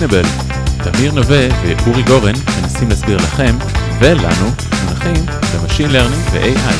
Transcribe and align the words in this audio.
Explainable. 0.00 0.26
תמיר 0.84 1.12
נווה 1.12 1.48
ואורי 1.62 2.02
גורן 2.02 2.32
מנסים 2.62 2.88
להסביר 2.88 3.16
לכם 3.16 3.56
ולנו 4.00 4.46
מונחים 4.84 5.26
ב 5.54 5.58
machine 5.58 5.90
learning 5.90 6.24
ו-AI. 6.32 6.74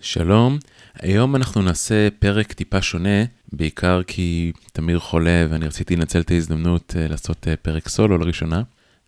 שלום, 0.00 0.58
היום 1.00 1.36
אנחנו 1.36 1.62
נעשה 1.62 2.08
פרק 2.18 2.52
טיפה 2.52 2.82
שונה, 2.82 3.24
בעיקר 3.52 4.02
כי 4.06 4.52
תמיר 4.72 4.98
חולה 4.98 5.46
ואני 5.50 5.66
רציתי 5.66 5.96
לנצל 5.96 6.20
את 6.20 6.30
ההזדמנות 6.30 6.94
אה, 6.96 7.10
לעשות 7.10 7.46
אה, 7.46 7.56
פרק 7.62 7.88
סולו 7.88 8.18
לראשונה. 8.18 8.62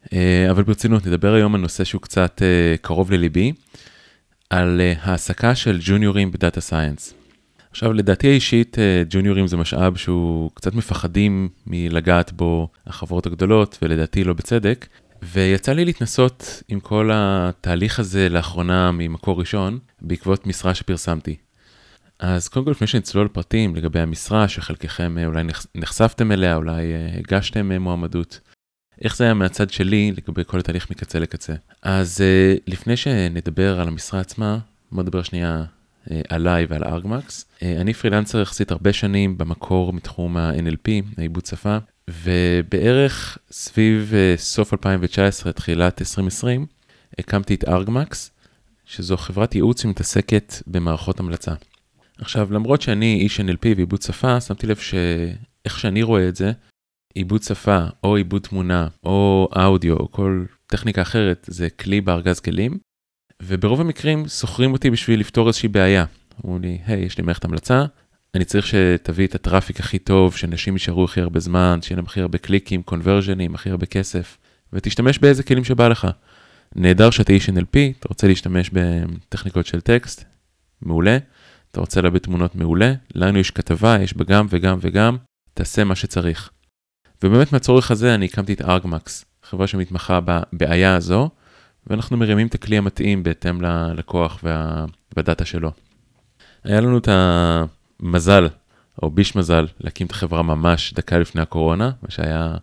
אה, 0.05 0.11
אבל 0.51 0.63
ברצינות, 0.63 1.07
נדבר 1.07 1.35
היום 1.35 1.55
על 1.55 1.61
נושא 1.61 1.85
שהוא 1.85 2.03
קצת 2.03 2.43
קרוב 2.81 3.11
לליבי, 3.11 3.53
על 4.51 4.81
העסקה 5.03 5.55
של 5.55 5.79
ג'וניורים 5.81 6.31
ב 6.31 6.37
data 6.37 6.61
science. 6.61 7.15
עכשיו, 7.73 7.93
לדעתי 7.93 8.29
האישית, 8.29 8.79
אה, 8.79 9.03
ג'וניורים 9.11 9.47
זה 9.47 9.57
משאב 9.57 9.97
שהוא 9.97 10.51
קצת 10.55 10.75
מפחדים 10.75 11.49
מלגעת 11.67 12.33
בו 12.33 12.69
החברות 12.87 13.27
הגדולות, 13.27 13.79
ולדעתי 13.83 14.25
לא 14.25 14.33
בצדק. 14.33 14.87
ויצא 15.23 15.73
לי 15.73 15.85
להתנסות 15.85 16.63
עם 16.69 16.81
כל 16.81 17.11
התהליך 17.13 17.99
הזה 17.99 18.29
לאחרונה 18.29 18.93
ממקור 18.93 19.41
ראשון, 19.41 19.79
בעקבות 20.01 20.47
משרה 20.47 20.75
שפרסמתי. 20.75 21.37
אז 22.19 22.49
קודם 22.49 22.65
כל, 22.65 22.71
לפני 22.71 22.87
שנצלול 22.87 23.29
פרטים 23.29 23.77
לגבי 23.77 24.01
המשרה, 24.01 24.49
שחלקכם 24.49 25.19
אה, 25.19 25.27
אולי 25.27 25.43
נחשפתם 25.75 26.33
אליה, 26.33 26.57
אולי 26.57 26.93
אה, 26.93 27.19
הגשתם 27.19 27.73
מועמדות, 27.73 28.41
איך 29.03 29.17
זה 29.17 29.25
היה 29.25 29.35
מהצד 29.35 29.71
שלי 29.71 30.13
לגבי 30.17 30.43
כל 30.47 30.59
התהליך 30.59 30.91
מקצה 30.91 31.19
לקצה. 31.19 31.55
אז 31.83 32.25
לפני 32.67 32.97
שנדבר 32.97 33.81
על 33.81 33.89
המשרה 33.89 34.21
עצמה, 34.21 34.59
בוא 34.93 35.03
נדבר 35.03 35.23
שנייה 35.23 35.65
עליי 36.29 36.67
ועל 36.69 36.85
ארגמקס. 36.85 37.45
אה, 37.63 37.81
אני 37.81 37.95
פרילנסר 37.95 38.41
יחסית 38.41 38.71
הרבה 38.71 38.93
שנים 38.93 39.39
במקור 39.39 39.93
מתחום 39.93 40.37
ה-NLP, 40.37 41.19
העיבוד 41.19 41.47
שפה, 41.47 41.79
ובערך 42.11 43.39
סביב 43.51 44.13
אה, 44.15 44.35
סוף 44.37 44.73
2019, 44.73 45.53
תחילת 45.53 46.01
2020, 46.01 46.67
הקמתי 47.19 47.55
את 47.55 47.69
ארגמקס, 47.69 48.31
שזו 48.85 49.17
חברת 49.17 49.55
ייעוץ 49.55 49.83
שמתעסקת 49.83 50.55
במערכות 50.67 51.21
המלצה. 51.21 51.53
עכשיו, 52.19 52.53
למרות 52.53 52.83
שאני 52.83 53.21
איש 53.23 53.41
NLP 53.41 53.67
ועיבוד 53.77 54.03
שפה, 54.03 54.41
שמתי 54.41 54.67
לב 54.67 54.77
שאיך 54.77 55.79
שאני 55.79 56.03
רואה 56.03 56.29
את 56.29 56.37
זה, 56.37 56.53
עיבוד 57.15 57.43
שפה 57.43 57.79
או 58.05 58.17
עיבוד 58.17 58.43
תמונה 58.43 58.89
או 59.05 59.49
אודיו 59.57 59.97
או 59.97 60.11
כל 60.11 60.45
טכניקה 60.67 61.03
אחרת 61.03 61.47
זה 61.51 61.71
כלי 61.71 62.01
בארגז 62.01 62.41
כלים, 62.41 62.79
וברוב 63.43 63.81
המקרים 63.81 64.29
שוכרים 64.29 64.73
אותי 64.73 64.91
בשביל 64.91 65.21
לפתור 65.21 65.49
איזושהי 65.49 65.69
בעיה. 65.69 66.05
אמרו 66.45 66.59
לי, 66.59 66.79
היי, 66.87 67.05
יש 67.05 67.19
לי 67.19 67.25
מערכת 67.25 67.45
המלצה, 67.45 67.85
אני 68.35 68.45
צריך 68.45 68.67
שתביא 68.67 69.27
את 69.27 69.35
הטראפיק 69.35 69.81
הכי 69.81 69.99
טוב, 69.99 70.37
שאנשים 70.37 70.75
יישארו 70.75 71.05
הכי 71.05 71.21
הרבה 71.21 71.41
זמן, 71.41 71.79
שיהיה 71.83 71.97
להם 71.97 72.05
הכי 72.05 72.21
הרבה 72.21 72.39
קליקים, 72.39 72.83
קונברג'נים, 72.83 73.55
הכי 73.55 73.71
הרבה 73.71 73.87
כסף, 73.87 74.39
ותשתמש 74.73 75.19
באיזה 75.19 75.43
כלים 75.43 75.65
שבא 75.65 75.89
לך. 75.89 76.09
נהדר 76.77 77.11
שאתה 77.11 77.33
איש 77.33 77.49
NLP, 77.49 77.79
אתה 77.99 78.09
רוצה 78.09 78.27
להשתמש 78.27 78.71
בטכניקות 78.73 79.67
של 79.67 79.81
טקסט, 79.81 80.25
מעולה. 80.83 81.19
אתה 81.71 81.81
רוצה 81.81 82.01
להביא 82.01 82.21
תמונות 82.21 82.55
מעולה, 82.55 82.93
לנו 83.15 83.39
יש 83.39 83.51
כתבה, 83.51 83.97
יש 84.03 84.17
בה 84.17 84.25
גם 84.25 84.47
וגם 84.51 84.79
וגם, 84.81 85.17
תעשה 85.55 85.85
מה 85.85 85.97
שצריך. 85.97 86.51
ובאמת 87.23 87.53
מהצורך 87.53 87.91
הזה 87.91 88.15
אני 88.15 88.25
הקמתי 88.25 88.53
את 88.53 88.63
ארגמקס, 88.63 89.25
חברה 89.43 89.67
שמתמחה 89.67 90.21
בבעיה 90.25 90.95
הזו, 90.95 91.31
ואנחנו 91.87 92.17
מרימים 92.17 92.47
את 92.47 92.55
הכלי 92.55 92.79
המתאים 92.79 93.23
בהתאם 93.23 93.61
ללקוח 93.61 94.39
וה... 94.43 94.85
והדאטה 95.17 95.45
שלו. 95.45 95.73
היה 96.65 96.81
לנו 96.81 96.99
את 96.99 97.09
המזל, 97.09 98.49
או 99.03 99.11
ביש 99.11 99.37
מזל, 99.37 99.67
להקים 99.81 100.07
את 100.07 100.13
החברה 100.13 100.43
ממש 100.43 100.93
דקה 100.95 101.19
לפני 101.19 101.43
הקורונה, 101.43 101.91
מה 102.03 102.11
שהיה 102.11 102.55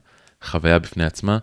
חוויה 0.43 0.79
בפני 0.79 1.05
עצמה. 1.05 1.37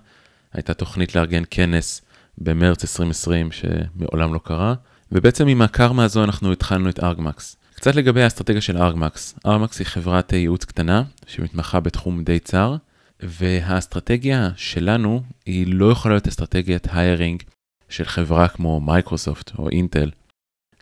הייתה 0.52 0.74
תוכנית 0.74 1.14
לארגן 1.14 1.42
כנס 1.50 2.02
במרץ 2.38 2.84
2020 2.84 3.48
שמעולם 3.52 4.34
לא 4.34 4.38
קרה, 4.44 4.74
ובעצם 5.12 5.48
עם 5.48 5.62
הקרמה 5.62 6.04
הזו 6.04 6.24
אנחנו 6.24 6.52
התחלנו 6.52 6.88
את 6.88 7.04
ארגמקס. 7.04 7.56
קצת 7.74 7.94
לגבי 7.94 8.22
האסטרטגיה 8.22 8.60
של 8.60 8.76
ארגמקס. 8.76 9.38
ארגמקס 9.46 9.78
היא 9.78 9.86
חברת 9.86 10.32
ייעוץ 10.32 10.64
קטנה 10.64 11.02
שמתמחה 11.26 11.80
בתחום 11.80 12.24
די 12.24 12.38
צר, 12.38 12.76
והאסטרטגיה 13.20 14.50
שלנו 14.56 15.22
היא 15.46 15.66
לא 15.68 15.90
יכולה 15.90 16.14
להיות 16.14 16.28
אסטרטגיית 16.28 16.88
hiring 16.92 17.42
של 17.88 18.04
חברה 18.04 18.48
כמו 18.48 18.80
מייקרוסופט 18.80 19.58
או 19.58 19.68
אינטל, 19.68 20.10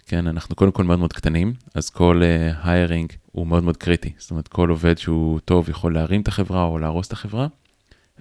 כן, 0.06 0.26
אנחנו 0.26 0.56
קודם 0.56 0.72
כל 0.72 0.84
מאוד 0.84 0.98
מאוד 0.98 1.12
קטנים, 1.12 1.54
אז 1.75 1.91
כל 1.91 2.22
היירינג 2.62 3.12
uh, 3.12 3.16
הוא 3.32 3.47
מאוד 3.47 3.65
מאוד 3.65 3.76
קריטי. 3.76 4.12
זאת 4.19 4.31
אומרת, 4.31 4.48
כל 4.48 4.70
עובד 4.70 4.98
שהוא 4.98 5.41
טוב 5.41 5.69
יכול 5.69 5.94
להרים 5.94 6.20
את 6.20 6.28
החברה 6.28 6.65
או 6.65 6.78
להרוס 6.78 7.09
את 7.09 7.12
החברה. 7.12 7.47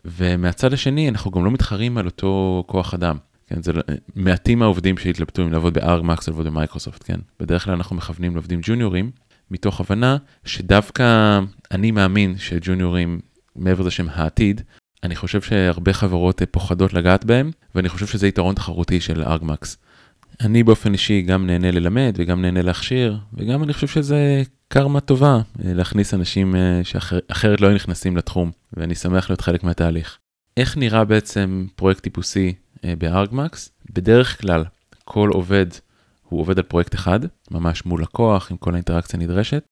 ומהצד 0.05 0.73
השני, 0.73 1.09
אנחנו 1.09 1.31
גם 1.31 1.45
לא 1.45 1.51
מתחרים 1.51 1.97
על 1.97 2.05
אותו 2.05 2.63
כוח 2.67 2.93
אדם. 2.93 3.17
כן, 3.47 3.63
זה 3.63 3.73
לא, 3.73 3.81
מעטים 4.15 4.61
העובדים 4.61 4.97
שהתלבטו 4.97 5.41
אם 5.41 5.51
לעבוד 5.51 5.73
ב-Argmax 5.73 6.27
או 6.27 6.31
לעבוד 6.31 6.45
במייקרוסופט, 6.45 7.03
כן. 7.03 7.19
בדרך 7.39 7.65
כלל 7.65 7.73
אנחנו 7.73 7.95
מכוונים 7.95 8.33
לעובדים 8.33 8.59
ג'וניורים, 8.63 9.11
מתוך 9.51 9.79
הבנה 9.79 10.17
שדווקא 10.45 11.39
אני 11.71 11.91
מאמין 11.91 12.37
שג'וניורים, 12.37 13.19
מעבר 13.55 13.81
לזה 13.81 13.91
שהם 13.91 14.07
העתיד, 14.09 14.61
אני 15.03 15.15
חושב 15.15 15.41
שהרבה 15.41 15.93
חברות 15.93 16.41
אה, 16.41 16.47
פוחדות 16.47 16.93
לגעת 16.93 17.25
בהם, 17.25 17.51
ואני 17.75 17.89
חושב 17.89 18.07
שזה 18.07 18.27
יתרון 18.27 18.55
תחרותי 18.55 19.01
של 19.01 19.23
ארגמקס. 19.23 19.77
אני 20.41 20.63
באופן 20.63 20.93
אישי 20.93 21.21
גם 21.21 21.47
נהנה 21.47 21.71
ללמד 21.71 22.15
וגם 22.17 22.41
נהנה 22.41 22.61
להכשיר, 22.61 23.17
וגם 23.33 23.63
אני 23.63 23.73
חושב 23.73 23.87
שזה 23.87 24.43
קרמה 24.67 24.99
טובה 24.99 25.35
אה, 25.35 25.73
להכניס 25.73 26.13
אנשים 26.13 26.55
אה, 26.55 26.81
שאחרת 26.83 27.61
לא 27.61 27.67
היו 27.67 27.75
נכנסים 27.75 28.17
לתחום, 28.17 28.51
ואני 28.73 28.95
שמח 28.95 29.29
להיות 29.29 29.41
חלק 29.41 29.63
מהתהליך. 29.63 30.17
איך 30.57 30.77
נראה 30.77 31.05
בעצם 31.05 31.67
פרויקט 31.75 32.03
טיפוסי 32.03 32.53
בארגמקס? 32.83 33.71
בדרך 33.93 34.41
כלל 34.41 34.63
כל 35.05 35.29
עובד 35.33 35.65
הוא 36.29 36.39
עובד 36.41 36.57
על 36.57 36.63
פרויקט 36.63 36.95
אחד, 36.95 37.19
ממש 37.51 37.85
מול 37.85 38.01
לקוח 38.01 38.51
עם 38.51 38.57
כל 38.57 38.73
האינטראקציה 38.73 39.19
הנדרשת, 39.19 39.63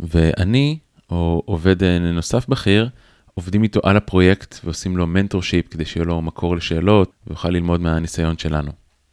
ואני, 0.00 0.78
או 1.10 1.42
עובד 1.46 1.84
נוסף 2.12 2.48
בכיר, 2.48 2.88
עובדים 3.34 3.62
איתו 3.62 3.80
על 3.82 3.96
הפרויקט 3.96 4.60
ועושים 4.64 4.96
לו 4.96 5.06
mentorship 5.06 5.68
כדי 5.68 5.84
שיהיה 5.84 6.06
לו 6.06 6.22
מקור 6.22 6.56
לשאלות 6.56 7.12
ויוכל 7.26 7.48
ללמוד 7.48 7.80
מהניסיון 7.80 8.38
שלנו. 8.38 8.72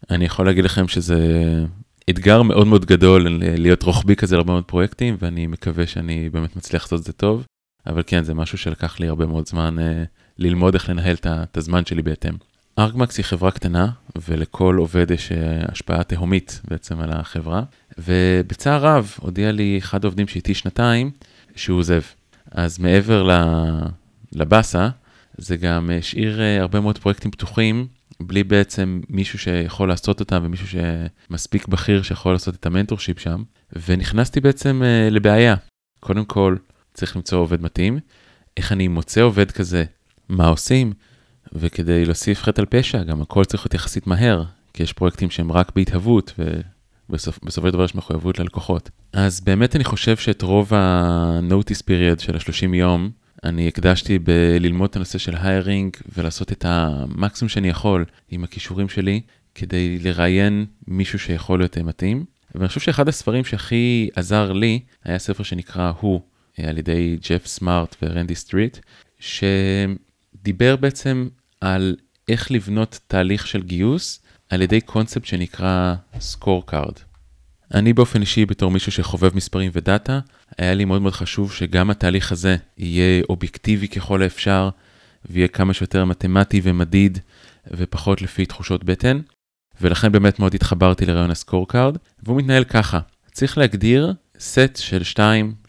אני 0.10 0.26
יכול 0.26 0.46
להגיד 0.46 0.64
לכם 0.64 0.88
שזה 0.88 1.18
אתגר 2.10 2.42
מאוד 2.42 2.68
מאוד 2.68 2.86
גדול 2.86 3.28
להיות 3.42 3.84
רוחבי 3.84 4.16
כזה 4.16 4.36
להרבה 4.36 4.54
מאוד 4.54 4.64
פרויקטים 4.64 5.18
ואני 5.20 5.48
מקווה 5.48 5.88
שאני 5.88 6.30
באמת 6.30 6.56
מצליח 6.56 6.84
לעשות 6.84 7.00
את 7.00 7.06
זה 7.06 7.14
טוב, 7.14 7.46
אבל 7.88 8.04
כן, 8.08 8.24
זה 8.24 8.34
משהו 8.34 8.58
שלקח 8.58 9.00
לי 9.00 9.08
הרבה 9.08 9.26
מאוד 9.26 9.48
זמן 9.48 9.80
אה, 9.80 10.04
ללמוד 10.38 10.74
איך 10.74 10.90
לנהל 10.90 11.16
את 11.26 11.58
הזמן 11.58 11.86
שלי 11.86 12.02
בהתאם. 12.02 12.34
ארגמקס 12.80 13.18
היא 13.18 13.26
חברה 13.26 13.52
קטנה 13.52 13.88
ולכל 14.28 14.76
עובד 14.80 15.12
יש 15.12 15.32
אה, 15.32 15.62
השפעה 15.72 16.04
תהומית 16.04 16.62
בעצם 16.68 17.00
על 17.00 17.12
החברה, 17.12 17.64
ובצער 17.98 18.86
רב 18.86 19.14
הודיע 19.20 19.52
לי 19.52 19.78
אחד 19.78 20.06
העובדים 20.06 20.28
שאיתי 20.28 20.54
שנתיים 20.54 21.12
שהוא 21.56 21.80
עוזב. 21.80 22.02
אז 22.52 22.80
מעבר 22.80 23.24
לבאסה, 24.34 24.90
זה 25.38 25.58
גם 25.58 25.90
השאיר 26.00 26.42
אה, 26.42 26.62
הרבה 26.62 26.80
מאוד 26.80 26.98
פרויקטים 26.98 27.32
פתוחים, 27.32 27.88
בלי 28.20 28.44
בעצם 28.44 29.02
מישהו 29.10 29.40
שיכול 29.40 29.88
לעשות 29.90 30.20
אותם 30.20 30.42
ומישהו 30.44 30.68
שמספיק 30.68 31.68
בכיר 31.68 32.02
שיכול 32.02 32.32
לעשות 32.32 32.56
את 32.56 32.66
המנטורשיפ 32.66 33.20
שם, 33.20 33.44
ונכנסתי 33.88 34.40
בעצם 34.40 34.82
אה, 34.84 35.10
לבעיה. 35.12 35.56
קודם 36.00 36.26
כל, 36.26 36.56
צריך 36.94 37.16
למצוא 37.16 37.40
עובד 37.40 37.62
מתאים, 37.62 38.00
איך 38.58 38.72
אני 38.72 38.88
מוצא 38.88 39.22
עובד 39.22 39.52
כזה, 39.52 39.84
מה 40.30 40.48
עושים, 40.48 40.94
וכדי 41.54 42.06
להוסיף 42.06 42.44
חטא 42.44 42.62
על 42.62 42.68
פשע, 42.70 43.04
גם 43.04 43.22
הכל 43.22 43.46
צריך 43.46 43.64
להיות 43.64 43.74
יחסית 43.74 44.08
מהר, 44.08 44.44
כי 44.74 44.84
יש 44.84 44.94
פרויקטים 44.94 45.30
שהם 45.30 45.52
רק 45.52 45.72
בהתהוות, 45.76 46.34
ובסופו 47.10 47.52
של 47.52 47.70
דבר 47.72 47.84
יש 47.84 47.96
מחויבות 47.96 48.40
ללקוחות. 48.40 48.90
אז 49.14 49.42
באמת 49.42 49.76
אני 49.76 49.84
חושב 49.84 50.18
שאת 50.18 50.42
רוב 50.42 50.74
ה-notice 50.74 51.82
period 51.82 52.20
של 52.20 52.36
ה-30 52.36 52.76
יום, 52.76 53.12
אני 53.44 53.68
הקדשתי 53.68 54.20
בללמוד 54.20 54.90
את 54.90 54.96
הנושא 54.96 55.18
של 55.18 55.36
היירינג 55.36 55.98
ולעשות 56.18 56.52
את 56.52 56.66
המקסימום 56.68 57.50
שאני 57.50 57.70
יכול 57.70 58.06
עם 58.30 58.44
הכישורים 58.44 58.90
שלי 58.90 59.22
כדי 59.56 60.00
לראיין 60.00 60.66
מישהו 60.88 61.20
שיכול 61.20 61.60
להיות 61.60 61.78
מתאים. 61.78 62.26
ואני 62.56 62.68
חושב 62.68 62.80
שאחד 62.80 63.08
הספרים 63.08 63.46
שהכי 63.46 64.10
עזר 64.16 64.52
לי 64.52 64.80
היה 65.04 65.20
ספר 65.20 65.44
שנקרא 65.44 65.92
הוא 66.00 66.22
על 66.58 66.78
ידי 66.78 67.18
ג'ף 67.30 67.46
סמארט 67.46 67.96
ורנדי 68.02 68.36
סטריט, 68.36 68.78
שדיבר 69.20 70.76
בעצם 70.76 71.28
על 71.62 71.96
איך 72.28 72.52
לבנות 72.52 73.00
תהליך 73.08 73.48
של 73.48 73.64
גיוס 73.64 74.22
על 74.50 74.62
ידי 74.62 74.82
קונספט 74.82 75.26
שנקרא 75.26 75.96
scorecard. 76.20 76.94
אני 77.74 77.94
באופן 77.94 78.22
אישי, 78.22 78.46
בתור 78.46 78.72
מישהו 78.72 78.92
שחובב 78.92 79.36
מספרים 79.36 79.72
ודאטה, 79.74 80.20
היה 80.58 80.74
לי 80.74 80.86
מאוד 80.86 81.02
מאוד 81.02 81.14
חשוב 81.14 81.54
שגם 81.54 81.90
התהליך 81.90 82.32
הזה 82.32 82.56
יהיה 82.78 83.24
אובייקטיבי 83.30 83.88
ככל 83.88 84.22
האפשר, 84.22 84.70
ויהיה 85.30 85.48
כמה 85.48 85.74
שיותר 85.74 86.06
מתמטי 86.06 86.62
ומדיד, 86.64 87.20
ופחות 87.72 88.22
לפי 88.22 88.46
תחושות 88.46 88.84
בטן. 88.84 89.20
ולכן 89.82 90.12
באמת 90.12 90.40
מאוד 90.40 90.56
התחברתי 90.56 91.06
לרעיון 91.06 91.32
ה 91.32 91.68
scorecard, 91.68 91.98
והוא 92.24 92.38
מתנהל 92.38 92.64
ככה, 92.64 93.00
צריך 93.32 93.58
להגדיר 93.58 94.14
סט 94.40 94.76
של 94.76 95.02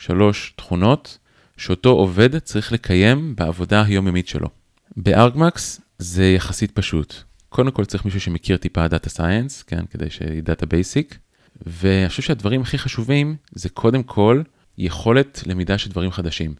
2-3 0.08 0.10
תכונות 0.56 1.18
שאותו 1.56 1.90
עובד 1.90 2.38
צריך 2.38 2.72
לקיים 2.72 3.36
בעבודה 3.36 3.82
היומיומית 3.82 4.28
שלו. 4.28 4.48
ב 4.96 5.08
Argmax 5.08 5.80
זה 5.98 6.24
יחסית 6.24 6.70
פשוט. 6.70 7.14
קודם 7.48 7.70
כל 7.70 7.84
צריך 7.84 8.04
מישהו 8.04 8.20
שמכיר 8.20 8.56
טיפה 8.56 8.88
data 8.88 9.10
science, 9.10 9.62
כן, 9.62 9.84
כדי 9.90 10.10
שידע 10.10 10.52
את 10.52 10.62
ה 10.62 10.70
basic. 10.70 11.18
ואני 11.66 12.08
חושב 12.08 12.22
שהדברים 12.22 12.60
הכי 12.60 12.78
חשובים 12.78 13.36
זה 13.52 13.68
קודם 13.68 14.02
כל 14.02 14.42
יכולת 14.78 15.42
למידה 15.46 15.78
של 15.78 15.90
דברים 15.90 16.10
חדשים. 16.10 16.54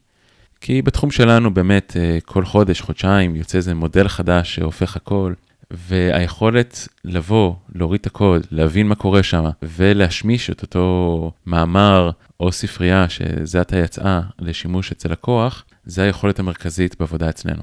כי 0.61 0.83
בתחום 0.83 1.11
שלנו 1.11 1.55
באמת 1.55 1.97
אה, 1.97 2.19
כל 2.25 2.45
חודש, 2.45 2.81
חודשיים, 2.81 3.37
יוצא 3.37 3.59
איזה 3.59 3.75
מודל 3.75 4.09
חדש 4.09 4.55
שהופך 4.55 4.97
הכל, 4.97 5.33
והיכולת 5.71 6.89
לבוא, 7.05 7.55
להוריד 7.75 8.01
את 8.01 8.07
הקוד, 8.07 8.47
להבין 8.51 8.89
מה 8.89 8.95
קורה 8.95 9.23
שם, 9.23 9.45
ולהשמיש 9.63 10.51
את 10.51 10.63
אותו 10.63 11.33
מאמר 11.47 12.11
או 12.41 12.53
ספרייה 12.53 13.09
שזה 13.09 13.61
עתה 13.61 13.77
יצאה 13.77 14.21
לשימוש 14.39 14.93
אצל 14.93 15.13
לקוח, 15.13 15.65
זה 15.85 16.03
היכולת 16.03 16.39
המרכזית 16.39 16.97
בעבודה 17.01 17.29
אצלנו. 17.29 17.63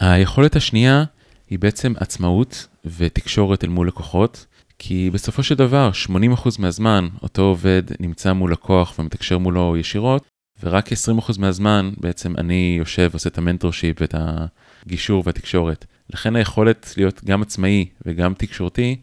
היכולת 0.00 0.56
השנייה 0.56 1.04
היא 1.50 1.58
בעצם 1.58 1.92
עצמאות 1.96 2.66
ותקשורת 2.84 3.64
אל 3.64 3.68
מול 3.68 3.88
לקוחות, 3.88 4.46
כי 4.78 5.10
בסופו 5.10 5.42
של 5.42 5.54
דבר 5.54 5.90
80% 6.06 6.10
מהזמן 6.58 7.08
אותו 7.22 7.42
עובד 7.42 7.82
נמצא 8.00 8.32
מול 8.32 8.52
לקוח 8.52 8.98
ומתקשר 8.98 9.38
מולו 9.38 9.76
ישירות, 9.76 10.24
ורק 10.62 10.88
20% 10.92 10.94
מהזמן 11.38 11.90
בעצם 11.96 12.34
אני 12.38 12.76
יושב 12.78 13.08
ועושה 13.10 13.28
את 13.28 13.38
המנטורשיפ 13.38 13.96
ואת 14.00 14.14
הגישור 14.18 15.22
והתקשורת. 15.26 15.84
לכן 16.10 16.36
היכולת 16.36 16.94
להיות 16.96 17.24
גם 17.24 17.42
עצמאי 17.42 17.88
וגם 18.06 18.34
תקשורתי 18.34 18.96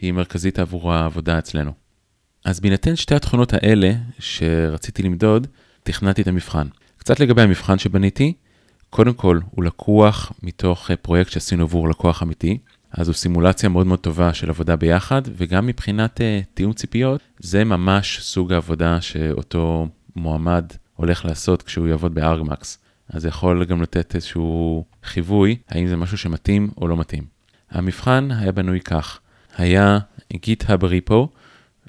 היא 0.00 0.12
מרכזית 0.12 0.58
עבור 0.58 0.92
העבודה 0.92 1.38
אצלנו. 1.38 1.72
אז 2.44 2.60
בהינתן 2.60 2.96
שתי 2.96 3.14
התכונות 3.14 3.52
האלה 3.54 3.92
שרציתי 4.18 5.02
למדוד, 5.02 5.46
תכננתי 5.82 6.22
את 6.22 6.26
המבחן. 6.26 6.66
קצת 6.96 7.20
לגבי 7.20 7.42
המבחן 7.42 7.78
שבניתי, 7.78 8.32
קודם 8.90 9.14
כל 9.14 9.40
הוא 9.50 9.64
לקוח 9.64 10.32
מתוך 10.42 10.90
פרויקט 11.02 11.30
שעשינו 11.30 11.62
עבור 11.62 11.88
לקוח 11.88 12.22
אמיתי, 12.22 12.58
אז 12.90 13.08
הוא 13.08 13.14
סימולציה 13.14 13.68
מאוד 13.68 13.86
מאוד 13.86 13.98
טובה 13.98 14.34
של 14.34 14.50
עבודה 14.50 14.76
ביחד, 14.76 15.22
וגם 15.36 15.66
מבחינת 15.66 16.20
uh, 16.20 16.54
תיאום 16.54 16.72
ציפיות, 16.72 17.20
זה 17.38 17.64
ממש 17.64 18.18
סוג 18.22 18.52
העבודה 18.52 19.00
שאותו 19.00 19.88
מועמד 20.16 20.64
הולך 20.96 21.24
לעשות 21.24 21.62
כשהוא 21.62 21.88
יעבוד 21.88 22.14
בארגמקס. 22.14 22.78
אז 23.08 23.22
זה 23.22 23.28
יכול 23.28 23.64
גם 23.64 23.82
לתת 23.82 24.14
איזשהו 24.14 24.84
חיווי, 25.04 25.56
האם 25.68 25.86
זה 25.86 25.96
משהו 25.96 26.18
שמתאים 26.18 26.70
או 26.76 26.88
לא 26.88 26.96
מתאים. 26.96 27.24
המבחן 27.70 28.28
היה 28.30 28.52
בנוי 28.52 28.80
כך, 28.80 29.20
היה 29.56 29.98
GitHub 30.34 30.84
ריפו 30.86 31.28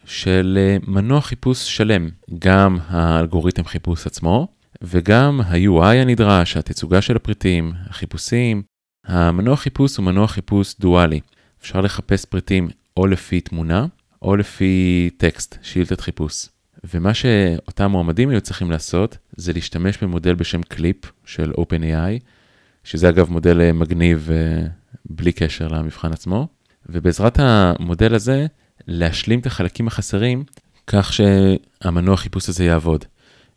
של 0.05 0.57
אה, 0.61 0.77
מנוע 0.87 1.21
חיפוש 1.21 1.77
שלם, 1.77 2.09
גם 2.39 2.77
האלגוריתם 2.87 3.63
חיפוש 3.63 4.07
עצמו, 4.07 4.47
וגם 4.81 5.41
ה-UI 5.41 5.95
הנדרש, 5.95 6.57
התצוגה 6.57 7.01
של 7.01 7.15
הפריטים, 7.15 7.73
החיפושים. 7.89 8.63
המנוע 9.09 9.55
חיפוש 9.55 9.97
הוא 9.97 10.05
מנוע 10.05 10.27
חיפוש 10.27 10.75
דואלי. 10.79 11.19
אפשר 11.61 11.81
לחפש 11.81 12.25
פריטים 12.25 12.69
או 12.97 13.07
לפי 13.07 13.41
תמונה, 13.41 13.85
או 14.21 14.35
לפי 14.35 15.09
טקסט, 15.17 15.57
שילטת 15.61 16.01
חיפוש. 16.01 16.47
ומה 16.93 17.13
שאותם 17.13 17.91
מועמדים 17.91 18.29
היו 18.29 18.41
צריכים 18.41 18.71
לעשות, 18.71 19.17
זה 19.35 19.53
להשתמש 19.53 19.97
במודל 20.03 20.35
בשם 20.35 20.61
קליפ 20.61 20.97
של 21.25 21.51
OpenAI, 21.51 22.23
שזה 22.83 23.09
אגב 23.09 23.29
מודל 23.31 23.61
אה, 23.61 23.73
מגניב 23.73 24.29
אה, 24.31 24.67
בלי 25.05 25.31
קשר 25.31 25.67
למבחן 25.67 26.11
עצמו, 26.11 26.47
ובעזרת 26.89 27.39
המודל 27.39 28.15
הזה, 28.15 28.45
להשלים 28.87 29.39
את 29.39 29.45
החלקים 29.45 29.87
החסרים, 29.87 30.43
כך 30.87 31.13
שהמנוע 31.13 32.17
חיפוש 32.17 32.49
הזה 32.49 32.65
יעבוד. 32.65 33.05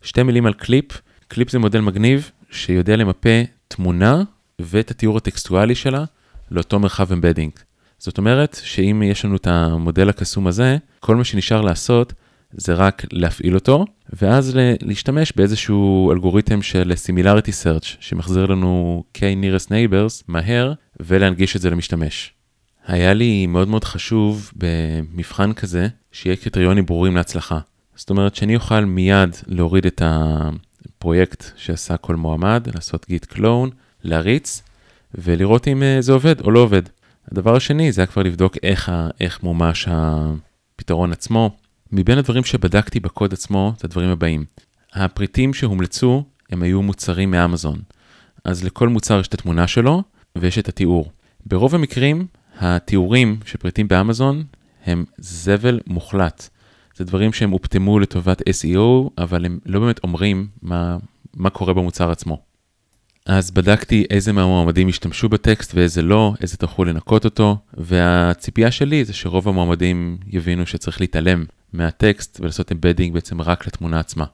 שתי 0.02 0.22
מילים 0.22 0.46
על 0.46 0.52
CLIP, 0.52 1.00
CLIP 1.28 1.50
זה 1.50 1.58
מודל 1.58 1.80
מגניב 1.80 2.30
שיודע 2.50 2.96
למפה 2.96 3.42
תמונה 3.68 4.22
ואת 4.64 4.90
התיאור 4.90 5.16
הטקסטואלי 5.16 5.74
שלה 5.74 6.04
לאותו 6.50 6.78
מרחב 6.78 7.12
embedding. 7.12 7.52
זאת 7.98 8.18
אומרת 8.18 8.60
שאם 8.64 9.02
יש 9.02 9.24
לנו 9.24 9.36
את 9.36 9.46
המודל 9.46 10.08
הקסום 10.08 10.46
הזה, 10.46 10.76
כל 11.00 11.16
מה 11.16 11.24
שנשאר 11.24 11.60
לעשות 11.60 12.12
זה 12.52 12.74
רק 12.74 13.04
להפעיל 13.12 13.54
אותו, 13.54 13.84
ואז 14.12 14.58
להשתמש 14.82 15.32
באיזשהו 15.36 16.12
אלגוריתם 16.12 16.62
של 16.62 16.92
Similarity 17.06 17.50
Search, 17.64 17.96
שמחזיר 18.00 18.46
לנו 18.46 19.04
K-Nearest 19.18 19.66
Neighbors 19.66 20.22
מהר, 20.28 20.72
ולהנגיש 21.00 21.56
את 21.56 21.60
זה 21.60 21.70
למשתמש. 21.70 22.32
היה 22.86 23.14
לי 23.14 23.46
מאוד 23.46 23.68
מאוד 23.68 23.84
חשוב 23.84 24.50
במבחן 24.56 25.52
כזה, 25.52 25.88
שיהיה 26.12 26.36
קריטריונים 26.36 26.86
ברורים 26.86 27.16
להצלחה. 27.16 27.58
זאת 27.96 28.10
אומרת 28.10 28.34
שאני 28.34 28.56
אוכל 28.56 28.84
מיד 28.84 29.36
להוריד 29.46 29.86
את 29.86 30.02
הפרויקט 30.04 31.44
שעשה 31.56 31.96
כל 31.96 32.16
מועמד, 32.16 32.68
לעשות 32.74 33.06
גיט 33.08 33.24
קלון, 33.24 33.70
להריץ, 34.04 34.62
ולראות 35.14 35.68
אם 35.68 35.82
אה, 35.82 35.96
זה 36.00 36.12
עובד 36.12 36.40
או 36.40 36.50
לא 36.50 36.60
עובד. 36.60 36.82
הדבר 37.32 37.56
השני 37.56 37.92
זה 37.92 38.00
היה 38.00 38.06
כבר 38.06 38.22
לבדוק 38.22 38.56
איך, 38.62 38.92
איך 39.20 39.42
מומש 39.42 39.88
הפתרון 39.90 41.12
עצמו, 41.12 41.56
מבין 41.92 42.18
הדברים 42.18 42.44
שבדקתי 42.44 43.00
בקוד 43.00 43.32
עצמו, 43.32 43.72
זה 43.76 43.80
הדברים 43.84 44.08
הבאים. 44.08 44.44
הפריטים 44.92 45.54
שהומלצו, 45.54 46.24
הם 46.50 46.62
היו 46.62 46.82
מוצרים 46.82 47.30
מאמזון. 47.30 47.78
אז 48.44 48.64
לכל 48.64 48.88
מוצר 48.88 49.20
יש 49.20 49.28
את 49.28 49.34
התמונה 49.34 49.66
שלו, 49.66 50.02
ויש 50.38 50.58
את 50.58 50.68
התיאור. 50.68 51.10
ברוב 51.46 51.74
המקרים, 51.74 52.26
התיאורים 52.58 53.38
של 53.44 53.58
פריטים 53.58 53.88
באמזון 53.88 54.44
הם 54.84 55.04
זבל 55.18 55.80
מוחלט. 55.86 56.48
זה 56.96 57.04
דברים 57.04 57.32
שהם 57.32 57.50
הופטמו 57.50 57.98
לטובת 57.98 58.40
SEO, 58.40 59.10
אבל 59.18 59.44
הם 59.44 59.58
לא 59.66 59.80
באמת 59.80 60.00
אומרים 60.04 60.46
מה, 60.62 60.96
מה 61.34 61.50
קורה 61.50 61.74
במוצר 61.74 62.10
עצמו. 62.10 62.51
אז 63.26 63.50
בדקתי 63.50 64.04
איזה 64.10 64.32
מהמועמדים 64.32 64.88
השתמשו 64.88 65.28
בטקסט 65.28 65.74
ואיזה 65.74 66.02
לא, 66.02 66.34
איזה 66.40 66.56
תוכלו 66.56 66.84
לנקות 66.84 67.24
אותו, 67.24 67.56
והציפייה 67.74 68.70
שלי 68.70 69.04
זה 69.04 69.12
שרוב 69.12 69.48
המועמדים 69.48 70.18
יבינו 70.26 70.66
שצריך 70.66 71.00
להתעלם 71.00 71.44
מהטקסט 71.72 72.40
ולעשות 72.40 72.72
embedding 72.72 73.14
בעצם 73.14 73.40
רק 73.40 73.66
לתמונה 73.66 74.00
עצמה. 74.00 74.24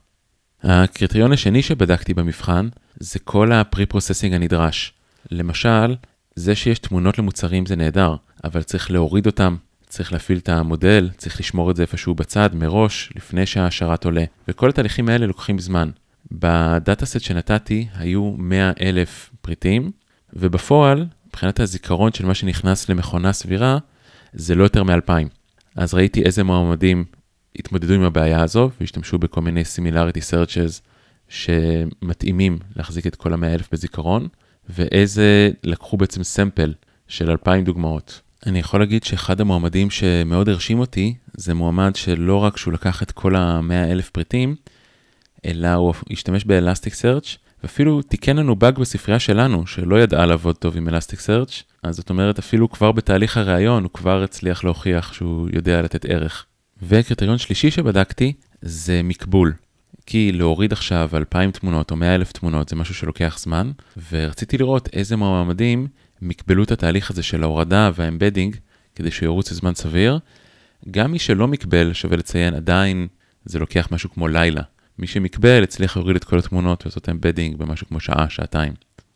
הקריטריון 0.63 1.33
השני 1.33 1.63
שבדקתי 1.63 2.15
במבחן 2.15 2.69
זה 3.01 3.19
כל 3.19 3.53
ה 3.53 3.59
preprocessing 3.59 4.35
הנדרש. 4.35 4.93
למשל, 5.31 5.95
זה 6.35 6.55
שיש 6.55 6.79
תמונות 6.79 7.19
למוצרים 7.19 7.67
זה 7.67 7.77
נהדר, 7.77 8.15
אבל 8.45 8.63
צריך 8.63 8.91
להוריד 8.91 9.27
אותם, 9.27 9.57
צריך 9.87 10.13
להפעיל 10.13 10.39
את 10.39 10.49
המודל, 10.49 11.11
צריך 11.17 11.41
לשמור 11.41 11.71
את 11.71 11.77
זה 11.77 11.83
איפשהו 11.83 12.15
בצד, 12.15 12.51
מראש, 12.53 13.13
לפני 13.17 13.47
שהשרת 13.47 14.05
עולה, 14.05 14.25
וכל 14.49 14.69
התהליכים 14.69 15.09
האלה 15.09 15.27
לוקחים 15.27 15.59
זמן. 15.59 15.91
ב 16.33 17.07
dataset 17.07 17.21
שנתתי 17.21 17.89
היו 17.95 18.35
100 18.39 18.73
אלף 18.81 19.31
פריטים, 19.41 19.91
ובפועל, 20.33 21.07
מבחינת 21.29 21.61
הזיכרון 21.61 22.13
של 22.13 22.27
מה 22.27 22.35
שנכנס 22.35 22.89
למכונה 22.89 23.33
סבירה, 23.33 23.79
זה 24.33 24.55
לא 24.55 24.63
יותר 24.63 24.85
מ-2,000. 24.85 25.29
אז 25.77 25.95
ראיתי 25.95 26.23
איזה 26.23 26.45
מועמדים 26.45 27.05
התמודדו 27.59 27.95
עם 27.95 28.03
הבעיה 28.03 28.43
הזו 28.43 28.71
והשתמשו 28.81 29.19
בכל 29.19 29.41
מיני 29.41 29.63
similarity 29.63 30.21
searches 30.31 30.81
שמתאימים 31.29 32.59
להחזיק 32.77 33.07
את 33.07 33.17
כל 33.17 33.33
המאה 33.33 33.55
אלף 33.55 33.69
בזיכרון, 33.73 34.29
ואיזה 34.69 35.51
לקחו 35.65 35.97
בעצם 35.97 36.23
סמפל 36.23 36.75
של 37.09 37.31
2,000 37.31 37.65
דוגמאות. 37.65 38.21
אני 38.47 38.59
יכול 38.59 38.81
להגיד 38.81 39.05
שאחד 39.05 39.41
המועמדים 39.41 39.91
שמאוד 39.91 40.49
הרשים 40.49 40.79
אותי, 40.79 41.15
זה 41.35 41.55
מועמד 41.55 41.97
שלא 41.97 42.37
רק 42.37 42.57
שהוא 42.57 42.73
לקח 42.73 43.03
את 43.03 43.13
כל 43.13 43.37
המאה 43.37 43.91
אלף 43.91 44.11
פריטים, 44.11 44.57
אלא 45.47 45.75
הוא 45.75 45.95
השתמש 46.11 46.45
סרצ' 46.95 47.37
ואפילו 47.63 48.03
תיקן 48.03 48.37
לנו 48.37 48.57
באג 48.57 48.79
בספרייה 48.79 49.19
שלנו, 49.19 49.67
שלא 49.67 50.01
ידעה 50.01 50.27
לעבוד 50.27 50.57
טוב 50.57 50.77
עם 50.77 50.89
סרצ', 51.01 51.63
אז 51.83 51.97
זאת 51.97 52.11
אומרת 52.11 52.39
אפילו 52.39 52.71
כבר 52.71 52.93
בתהליך 52.93 53.37
הראיון 53.37 53.83
הוא 53.83 53.91
כבר 53.91 54.23
הצליח 54.23 54.65
להוכיח 54.65 55.13
שהוא 55.13 55.49
יודע 55.53 55.83
לתת 55.83 56.05
ערך. 56.05 56.47
וקריטריון 56.83 57.39
שלישי 57.39 57.71
שבדקתי 57.71 58.33
זה 58.63 59.01
מקבול. 59.05 59.53
כי 60.07 60.33
להוריד 60.33 60.73
עכשיו 60.73 61.11
2,000 61.15 61.51
תמונות 61.51 61.91
או 61.91 61.97
100,000 61.97 62.33
תמונות 62.33 62.69
זה 62.69 62.77
משהו 62.77 62.95
שלוקח 62.95 63.39
זמן, 63.39 63.71
ורציתי 64.11 64.59
לראות 64.59 64.89
איזה 64.93 65.17
מועמדים 65.17 65.87
מקבלו 66.23 66.63
את 66.63 66.71
התהליך 66.71 67.11
הזה 67.11 67.23
של 67.23 67.43
ההורדה 67.43 67.91
וה 67.95 68.06
embedding 68.06 68.57
כדי 68.95 69.11
שירוץ 69.11 69.51
לזמן 69.51 69.75
סביר. 69.75 70.19
גם 70.91 71.13
מי 71.13 71.19
שלא 71.19 71.49
מקבל, 71.49 71.93
שווה 71.93 72.17
לציין, 72.17 72.55
עדיין 72.55 73.09
זה 73.45 73.59
לוקח 73.59 73.89
משהו 73.91 74.11
כמו 74.11 74.29
לילה. 74.29 74.63
מי 74.99 75.07
שמקבל 75.07 75.63
הצליח 75.63 75.97
להוריד 75.97 76.17
את 76.17 76.25
כל 76.25 76.39
התמונות 76.39 76.83
ולעשות 76.87 77.09
embedding 77.09 77.57
במשהו 77.57 77.87
כמו 77.87 78.01
שעה, 78.01 78.29
שעתיים. 78.29 78.73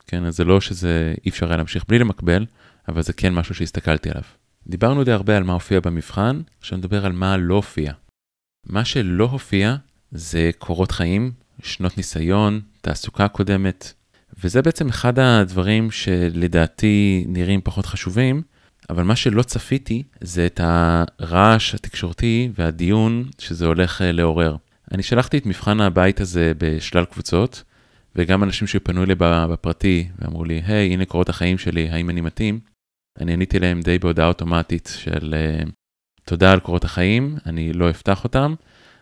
כן, 0.07 0.25
אז 0.25 0.37
זה 0.37 0.45
לא 0.45 0.61
שזה 0.61 1.15
אי 1.25 1.31
אפשר 1.31 1.47
היה 1.47 1.57
להמשיך 1.57 1.85
בלי 1.89 1.99
למקבל, 1.99 2.47
אבל 2.89 3.03
זה 3.03 3.13
כן 3.13 3.35
משהו 3.35 3.55
שהסתכלתי 3.55 4.11
עליו. 4.11 4.23
דיברנו 4.67 5.05
די 5.05 5.13
הרבה 5.13 5.37
על 5.37 5.43
מה 5.43 5.53
הופיע 5.53 5.81
במבחן, 5.81 6.41
עכשיו 6.61 6.79
נדבר 6.79 7.07
על 7.07 7.13
מה 7.13 7.37
לא 7.37 7.55
הופיע. 7.55 7.93
מה 8.67 8.85
שלא 8.85 9.25
הופיע 9.25 9.77
זה 10.13 10.51
קורות 10.59 10.91
חיים, 10.93 11.33
שנות 11.63 11.97
ניסיון, 11.97 12.61
תעסוקה 12.81 13.29
קודמת, 13.29 13.93
וזה 14.45 14.63
בעצם 14.63 14.89
אחד 14.89 15.19
הדברים 15.19 15.91
שלדעתי 15.91 17.25
נראים 17.29 17.61
פחות 17.65 17.87
חשובים, 17.87 18.43
אבל 18.91 19.03
מה 19.03 19.17
שלא 19.17 19.43
צפיתי 19.43 20.03
זה 20.21 20.47
את 20.47 20.61
הרעש 20.63 21.75
התקשורתי 21.75 22.51
והדיון 22.55 23.25
שזה 23.39 23.67
הולך 23.67 24.03
אה, 24.03 24.13
לעורר. 24.13 24.57
אני 24.93 25.03
שלחתי 25.03 25.39
את 25.39 25.47
מבחן 25.47 25.81
הבית 25.81 26.21
הזה 26.21 26.53
בשלל 26.59 27.05
קבוצות, 27.05 27.63
וגם 28.17 28.43
אנשים 28.43 28.67
שפנו 28.67 29.03
אליי 29.03 29.15
בפרטי 29.19 30.09
ואמרו 30.19 30.45
לי, 30.45 30.63
היי, 30.67 30.93
הנה 30.93 31.05
קורות 31.05 31.29
החיים 31.29 31.59
שלי, 31.59 31.89
האם 31.89 32.11
אני 32.11 32.21
מתאים? 32.21 32.61
אני 33.21 33.33
עניתי 33.33 33.59
להם 33.59 33.81
די 33.81 33.99
בהודעה 33.99 34.29
אוטומטית 34.29 34.93
של 34.99 35.35
uh, 35.65 35.71
תודה 36.25 36.53
על 36.53 36.61
קורות 36.61 36.85
החיים, 36.85 37.37
אני 37.47 37.73
לא 37.73 37.91
אפתח 37.91 38.25
אותם, 38.25 38.55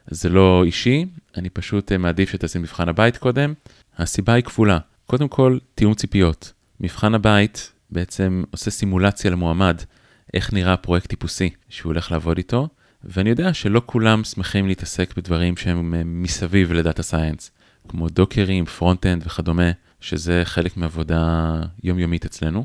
זה 0.06 0.28
לא 0.28 0.64
אישי, 0.64 1.06
אני 1.36 1.50
פשוט 1.50 1.92
uh, 1.92 1.96
מעדיף 1.96 2.30
שתעשי 2.30 2.58
מבחן 2.58 2.88
הבית 2.88 3.16
קודם. 3.16 3.54
הסיבה 3.98 4.32
היא 4.32 4.44
כפולה, 4.44 4.78
קודם 5.06 5.28
כל, 5.28 5.58
תיאום 5.74 5.94
ציפיות. 5.94 6.52
מבחן 6.80 7.14
הבית 7.14 7.72
בעצם 7.90 8.42
עושה 8.50 8.70
סימולציה 8.70 9.30
למועמד, 9.30 9.82
איך 10.34 10.52
נראה 10.52 10.76
פרויקט 10.76 11.08
טיפוסי 11.08 11.50
שהוא 11.68 11.92
הולך 11.92 12.12
לעבוד 12.12 12.36
איתו, 12.36 12.68
ואני 13.04 13.30
יודע 13.30 13.54
שלא 13.54 13.82
כולם 13.86 14.24
שמחים 14.24 14.66
להתעסק 14.66 15.16
בדברים 15.16 15.56
שהם 15.56 15.94
אה, 15.94 16.02
מסביב 16.04 16.72
לדאטה 16.72 17.02
סייאנס, 17.02 17.50
כמו 17.88 18.08
Docker 18.08 18.46
ים, 18.46 18.64
front-end 18.64 19.22
וכדומה, 19.26 19.70
שזה 20.00 20.42
חלק 20.44 20.76
מעבודה 20.76 21.54
יומיומית 21.82 22.24
אצלנו. 22.24 22.64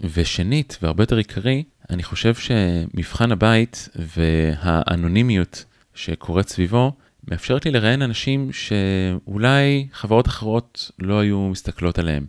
ושנית, 0.00 0.78
והרבה 0.82 1.02
יותר 1.02 1.16
עיקרי, 1.16 1.64
אני 1.90 2.02
חושב 2.02 2.34
שמבחן 2.34 3.32
הבית 3.32 3.88
והאנונימיות 4.16 5.64
שקורית 5.94 6.48
סביבו, 6.48 6.92
מאפשרת 7.28 7.64
לי 7.64 7.70
לראיין 7.70 8.02
אנשים 8.02 8.50
שאולי 8.52 9.88
חברות 9.92 10.26
אחרות 10.26 10.90
לא 10.98 11.18
היו 11.20 11.48
מסתכלות 11.48 11.98
עליהם. 11.98 12.26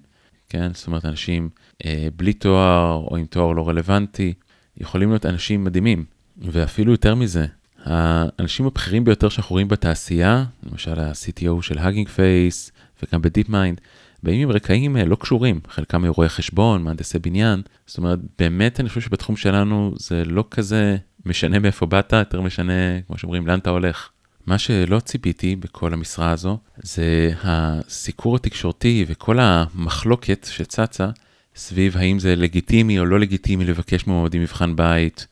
כן? 0.49 0.73
זאת 0.73 0.87
אומרת, 0.87 1.05
אנשים 1.05 1.49
אה, 1.85 2.07
בלי 2.15 2.33
תואר 2.33 2.93
או 3.11 3.17
עם 3.17 3.25
תואר 3.25 3.51
לא 3.51 3.69
רלוונטי, 3.69 4.33
יכולים 4.77 5.09
להיות 5.09 5.25
אנשים 5.25 5.63
מדהימים. 5.63 6.18
ואפילו 6.41 6.91
יותר 6.91 7.15
מזה, 7.15 7.45
האנשים 7.83 8.65
הבכירים 8.65 9.03
ביותר 9.03 9.29
שאנחנו 9.29 9.53
רואים 9.53 9.67
בתעשייה, 9.67 10.45
למשל 10.71 10.99
ה-CTO 10.99 11.61
של 11.61 11.77
Hugging 11.77 12.09
Face 12.09 12.71
וגם 13.03 13.21
ב 13.21 13.49
DeepMind, 13.49 13.81
באים 14.23 14.41
עם 14.41 14.51
רקעים 14.55 14.97
אה, 14.97 15.05
לא 15.05 15.15
קשורים, 15.15 15.59
חלקם 15.69 16.03
רואי 16.03 16.29
חשבון, 16.29 16.83
מהנדסי 16.83 17.19
בניין, 17.19 17.61
זאת 17.87 17.97
אומרת, 17.97 18.19
באמת 18.39 18.79
אני 18.79 18.89
חושב 18.89 19.01
שבתחום 19.01 19.35
שלנו 19.35 19.93
זה 19.97 20.25
לא 20.25 20.43
כזה 20.51 20.97
משנה 21.25 21.59
מאיפה 21.59 21.85
באת, 21.85 22.13
יותר 22.13 22.41
משנה, 22.41 23.01
כמו 23.07 23.17
שאומרים, 23.17 23.47
לאן 23.47 23.59
אתה 23.59 23.69
הולך. 23.69 24.09
מה 24.45 24.57
שלא 24.57 24.99
ציפיתי 24.99 25.55
בכל 25.55 25.93
המשרה 25.93 26.31
הזו, 26.31 26.57
זה 26.77 27.31
הסיקור 27.43 28.35
התקשורתי 28.35 29.05
וכל 29.07 29.39
המחלוקת 29.39 30.47
שצצה 30.51 31.09
סביב 31.55 31.97
האם 31.97 32.19
זה 32.19 32.35
לגיטימי 32.35 32.99
או 32.99 33.05
לא 33.05 33.19
לגיטימי 33.19 33.65
לבקש 33.65 34.07
מועמדים 34.07 34.41
מבחן 34.41 34.75
בית. 34.75 35.27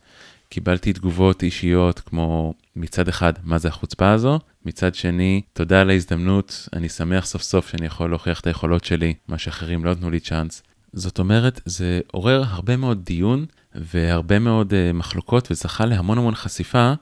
קיבלתי 0.49 0.93
תגובות 0.93 1.43
אישיות 1.43 1.99
כמו 1.99 2.53
מצד 2.75 3.07
אחד, 3.07 3.33
מה 3.43 3.57
זה 3.57 3.67
החוצפה 3.67 4.11
הזו? 4.11 4.39
מצד 4.65 4.95
שני, 4.95 5.41
תודה 5.53 5.81
על 5.81 5.89
ההזדמנות, 5.89 6.69
אני 6.73 6.89
שמח 6.89 7.25
סוף 7.25 7.41
סוף 7.41 7.69
שאני 7.69 7.85
יכול 7.85 8.09
להוכיח 8.09 8.39
את 8.39 8.47
היכולות 8.47 8.83
שלי, 8.83 9.13
מה 9.27 9.37
שאחרים 9.37 9.85
לא 9.85 9.91
נתנו 9.91 10.09
לי 10.09 10.19
צ'אנס. 10.19 10.63
זאת 10.93 11.19
אומרת, 11.19 11.61
זה 11.65 11.99
עורר 12.11 12.43
הרבה 12.47 12.77
מאוד 12.77 13.05
דיון 13.05 13.45
והרבה 13.75 14.39
מאוד 14.39 14.73
uh, 14.73 14.93
מחלוקות 14.93 15.47
וזכה 15.51 15.85
להמון 15.85 16.17
המון 16.17 16.35
חשיפה 16.35 16.93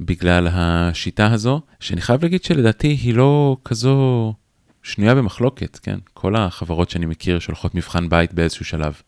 בגלל 0.00 0.48
השיטה 0.50 1.32
הזו, 1.32 1.60
שאני 1.80 2.00
חייב 2.00 2.22
להגיד 2.22 2.44
שלדעתי 2.44 2.88
היא 2.88 3.14
לא 3.14 3.56
כזו 3.64 4.34
שנויה 4.82 5.14
במחלוקת, 5.14 5.78
כן? 5.82 5.98
כל 6.14 6.36
החברות 6.36 6.90
שאני 6.90 7.06
מכיר 7.06 7.38
שולחות 7.38 7.74
מבחן 7.74 8.08
בית 8.08 8.34
באיזשהו 8.34 8.64
שלב. 8.64 9.02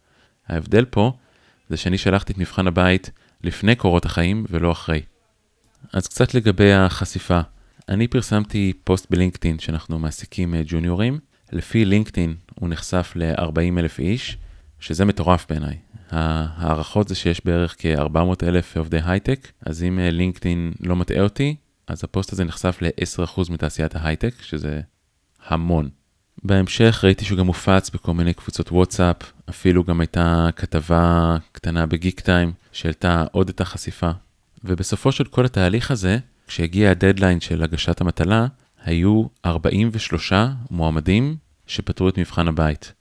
ההבדל 0.49 0.85
פה 0.85 1.13
זה 1.69 1.77
שאני 1.77 1.99
שלחתי 1.99 2.33
את 2.33 2.39
מבחן 2.39 2.67
הבית 2.67 3.11
לפני 3.45 3.77
קורות 3.77 4.05
החיים 4.05 4.45
ולא 4.51 4.73
אחרי. 4.73 5.01
אז 5.93 6.07
קצת 6.07 6.35
לגבי 6.35 6.73
החשיפה. 6.73 7.41
אני 7.89 8.09
פרסמתי 8.09 8.73
פוסט 8.85 9.07
בלינקדאין 9.11 9.59
שאנחנו 9.59 9.99
מעסיקים 9.99 10.55
אה, 10.55 10.61
ג'וניורים. 10.67 11.19
לפי 11.53 11.85
לינקדאין 11.85 12.35
הוא 12.55 12.69
נחשף 12.69 13.13
ל-40 13.17 13.79
אלף 13.79 13.99
איש, 13.99 14.39
שזה 14.81 15.05
מטורף 15.05 15.47
בעיניי. 15.49 15.77
ההערכות 16.11 17.09
זה 17.09 17.15
שיש 17.15 17.45
בערך 17.45 17.77
כ-400 17.79 18.47
אלף 18.47 18.77
עובדי 18.77 18.99
הייטק, 19.05 19.49
אז 19.67 19.83
אם 19.83 19.99
אה, 19.99 20.11
לינקדאין 20.11 20.73
לא 20.81 20.97
מטעה 20.97 21.21
אותי, 21.21 21.57
אז 21.87 22.05
הפוסט 22.05 22.33
הזה 22.33 22.45
נחשף 22.45 22.79
ל-10% 22.81 23.53
מתעשיית 23.53 23.97
ההייטק, 23.97 24.35
שזה 24.43 24.81
המון. 25.47 25.89
בהמשך 26.45 27.01
ראיתי 27.05 27.25
שהוא 27.25 27.39
גם 27.39 27.47
מופץ 27.47 27.91
בכל 27.91 28.15
מיני 28.15 28.35
קבוצות 28.35 28.73
וואטסאפ, 28.73 29.17
אפילו 29.51 29.85
גם 29.85 30.01
הייתה 30.01 30.49
כתבה 30.57 31.37
קטנה 31.53 31.87
בגיק 31.87 32.21
טיים 32.21 32.53
שהעלתה 32.75 33.25
עוד 33.33 33.49
את 33.49 33.61
החשיפה. 33.61 34.11
ובסופו 34.64 35.12
של 35.12 35.25
כל 35.25 35.45
התהליך 35.45 35.90
הזה, 35.90 36.19
כשהגיע 36.47 36.90
הדדליין 36.90 37.40
של 37.40 37.62
הגשת 37.62 38.00
המטלה, 38.00 38.47
היו 38.85 39.25
43 39.45 40.33
מועמדים 40.71 41.37
שפתרו 41.66 42.09
את 42.09 42.19
מבחן 42.19 42.49
הבית. 42.49 42.93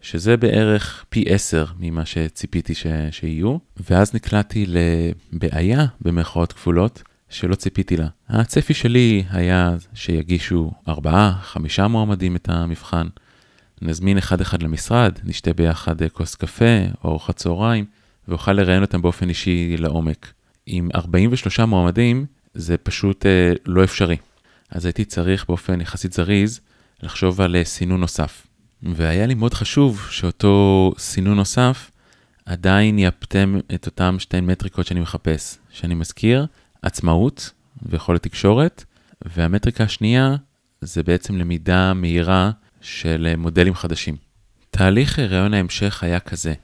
שזה 0.00 0.36
בערך 0.36 1.04
פי 1.08 1.24
10 1.28 1.64
ממה 1.78 2.06
שציפיתי 2.06 2.74
ש... 2.74 2.86
שיהיו, 3.10 3.56
ואז 3.90 4.14
נקלעתי 4.14 4.66
לבעיה, 4.68 5.86
במרכאות 6.00 6.52
כפולות, 6.52 7.02
שלא 7.28 7.54
ציפיתי 7.54 7.96
לה. 7.96 8.06
הצפי 8.28 8.74
שלי 8.74 9.24
היה 9.30 9.74
שיגישו 9.94 10.72
4-5 10.88 10.92
מועמדים 11.88 12.36
את 12.36 12.48
המבחן, 12.48 13.06
נזמין 13.82 14.18
אחד-אחד 14.18 14.62
למשרד, 14.62 15.18
נשתה 15.24 15.52
ביחד 15.52 16.08
כוס 16.12 16.34
קפה 16.34 16.84
או 17.04 17.10
ארוחת 17.10 17.36
צהריים, 17.36 17.84
ואוכל 18.28 18.52
לראיין 18.52 18.82
אותם 18.82 19.02
באופן 19.02 19.28
אישי 19.28 19.76
לעומק. 19.78 20.32
עם 20.66 20.88
43 20.94 21.60
מועמדים, 21.60 22.26
זה 22.54 22.76
פשוט 22.76 23.26
אה, 23.26 23.52
לא 23.66 23.84
אפשרי. 23.84 24.16
אז 24.70 24.84
הייתי 24.84 25.04
צריך 25.04 25.44
באופן 25.48 25.80
יחסית 25.80 26.12
זריז 26.12 26.60
לחשוב 27.02 27.40
על 27.40 27.56
אה, 27.56 27.64
סינון 27.64 28.00
נוסף. 28.00 28.46
והיה 28.82 29.26
לי 29.26 29.34
מאוד 29.34 29.54
חשוב 29.54 30.06
שאותו 30.10 30.92
סינון 30.98 31.36
נוסף 31.36 31.90
עדיין 32.46 32.98
יפטם 32.98 33.58
את 33.74 33.86
אותם 33.86 34.16
שתי 34.18 34.40
מטריקות 34.40 34.86
שאני 34.86 35.00
מחפש. 35.00 35.58
שאני 35.70 35.94
מזכיר, 35.94 36.46
עצמאות 36.82 37.50
ויכולת 37.82 38.22
תקשורת, 38.22 38.84
והמטריקה 39.22 39.84
השנייה 39.84 40.36
זה 40.80 41.02
בעצם 41.02 41.36
למידה 41.36 41.94
מהירה 41.94 42.50
של 42.80 43.34
מודלים 43.36 43.74
חדשים. 43.74 44.16
תהליך 44.70 45.18
ראיון 45.18 45.54
ההמשך 45.54 46.02
היה 46.02 46.20
כזה, 46.20 46.54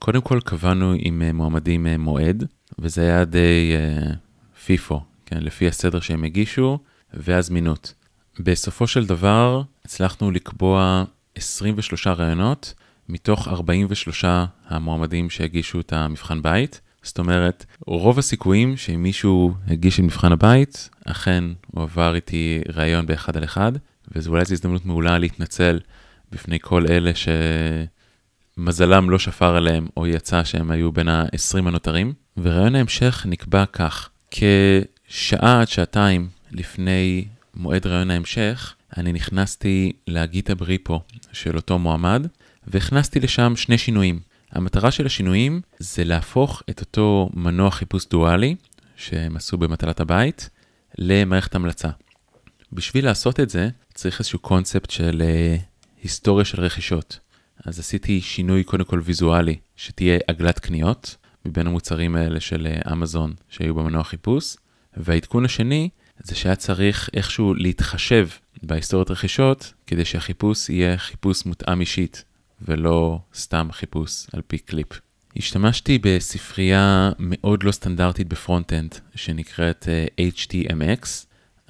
קודם 0.00 0.20
כל 0.20 0.40
קבענו 0.44 0.94
עם 0.98 1.22
מועמדים 1.34 1.86
מועד, 1.86 2.44
וזה 2.78 3.02
היה 3.02 3.24
די 3.24 3.72
uh, 3.72 4.60
פיפו, 4.64 5.00
כן, 5.26 5.38
לפי 5.40 5.68
הסדר 5.68 6.00
שהם 6.00 6.24
הגישו 6.24 6.78
והזמינות. 7.14 7.94
בסופו 8.38 8.86
של 8.86 9.06
דבר 9.06 9.62
הצלחנו 9.84 10.30
לקבוע 10.30 11.04
23 11.34 12.06
ראיונות 12.06 12.74
מתוך 13.08 13.48
43 13.48 14.24
המועמדים 14.68 15.30
שהגישו 15.30 15.80
את 15.80 15.92
המבחן 15.92 16.42
בית. 16.42 16.80
זאת 17.02 17.18
אומרת, 17.18 17.66
רוב 17.86 18.18
הסיכויים 18.18 18.76
שאם 18.76 19.02
מישהו 19.02 19.54
הגיש 19.66 20.00
את 20.00 20.04
מבחן 20.04 20.32
הבית, 20.32 20.90
אכן 21.04 21.44
הוא 21.66 21.82
עבר 21.82 22.14
איתי 22.14 22.60
ראיון 22.74 23.06
באחד 23.06 23.36
על 23.36 23.44
אחד, 23.44 23.72
וזו 24.14 24.30
אולי 24.30 24.44
זו 24.44 24.52
הזדמנות 24.54 24.86
מעולה 24.86 25.18
להתנצל 25.18 25.80
בפני 26.32 26.58
כל 26.60 26.86
אלה 26.86 27.10
שמזלם 28.60 29.10
לא 29.10 29.18
שפר 29.18 29.56
עליהם, 29.56 29.86
או 29.96 30.06
יצא 30.06 30.44
שהם 30.44 30.70
היו 30.70 30.92
בין 30.92 31.08
ה-20 31.08 31.58
הנותרים. 31.58 32.12
וראיון 32.36 32.74
ההמשך 32.74 33.26
נקבע 33.28 33.64
כך, 33.66 34.08
כשעה 34.30 35.60
עד 35.60 35.68
שעתיים 35.68 36.28
לפני 36.52 37.24
מועד 37.54 37.86
ראיון 37.86 38.10
ההמשך, 38.10 38.74
אני 38.96 39.12
נכנסתי 39.12 39.92
להגיד 40.06 40.50
הבריפו 40.50 41.00
של 41.32 41.56
אותו 41.56 41.78
מועמד, 41.78 42.26
והכנסתי 42.66 43.20
לשם 43.20 43.52
שני 43.56 43.78
שינויים. 43.78 44.20
המטרה 44.52 44.90
של 44.90 45.06
השינויים 45.06 45.60
זה 45.78 46.04
להפוך 46.04 46.62
את 46.70 46.80
אותו 46.80 47.30
מנוע 47.34 47.70
חיפוש 47.70 48.06
דואלי, 48.06 48.54
שהם 48.96 49.36
עשו 49.36 49.56
במטלת 49.56 50.00
הבית, 50.00 50.50
למערכת 50.98 51.54
המלצה. 51.54 51.88
בשביל 52.72 53.04
לעשות 53.04 53.40
את 53.40 53.50
זה, 53.50 53.68
צריך 53.94 54.18
איזשהו 54.18 54.38
קונספט 54.38 54.90
של 54.90 55.22
uh, 55.22 55.60
היסטוריה 56.02 56.44
של 56.44 56.60
רכישות. 56.60 57.18
אז 57.64 57.78
עשיתי 57.78 58.20
שינוי 58.20 58.64
קודם 58.64 58.84
כל 58.84 59.00
ויזואלי, 59.04 59.56
שתהיה 59.76 60.18
עגלת 60.26 60.58
קניות, 60.58 61.16
מבין 61.44 61.66
המוצרים 61.66 62.16
האלה 62.16 62.40
של 62.40 62.66
uh, 62.66 62.92
אמזון 62.92 63.34
שהיו 63.48 63.74
במנוע 63.74 64.04
חיפוש, 64.04 64.56
והעדכון 64.96 65.44
השני 65.44 65.88
זה 66.22 66.34
שהיה 66.34 66.56
צריך 66.56 67.10
איכשהו 67.14 67.54
להתחשב 67.54 68.28
בהיסטוריות 68.62 69.10
רכישות, 69.10 69.72
כדי 69.86 70.04
שהחיפוש 70.04 70.68
יהיה 70.68 70.98
חיפוש 70.98 71.46
מותאם 71.46 71.80
אישית, 71.80 72.24
ולא 72.62 73.18
סתם 73.34 73.68
חיפוש 73.72 74.26
על 74.32 74.42
פי 74.46 74.58
קליפ. 74.58 75.00
השתמשתי 75.36 75.98
בספרייה 75.98 77.10
מאוד 77.18 77.62
לא 77.62 77.72
סטנדרטית 77.72 78.28
ב 78.28 78.34
front-end, 78.34 78.94
שנקראת 79.14 79.88
uh, 79.88 80.20
HTMX. 80.38 81.06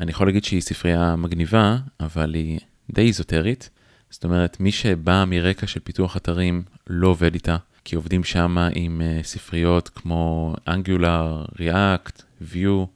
אני 0.01 0.11
יכול 0.11 0.27
להגיד 0.27 0.45
שהיא 0.45 0.61
ספרייה 0.61 1.17
מגניבה, 1.17 1.79
אבל 2.01 2.35
היא 2.35 2.61
די 2.91 3.07
איזוטרית. 3.07 3.71
זאת 4.11 4.25
אומרת, 4.25 4.61
מי 4.61 4.73
שבא 4.73 5.25
מרקע 5.27 5.67
של 5.67 5.81
פיתוח 5.81 6.17
אתרים 6.17 6.63
לא 6.87 7.09
עובד 7.09 7.35
איתה, 7.35 7.57
כי 7.85 7.97
עובדים 7.97 8.25
שם 8.25 8.59
עם 8.75 9.01
uh, 9.01 9.27
ספריות 9.27 9.89
כמו 9.89 10.55
Angular, 10.69 11.59
React, 11.59 12.23
Vue, 12.53 12.87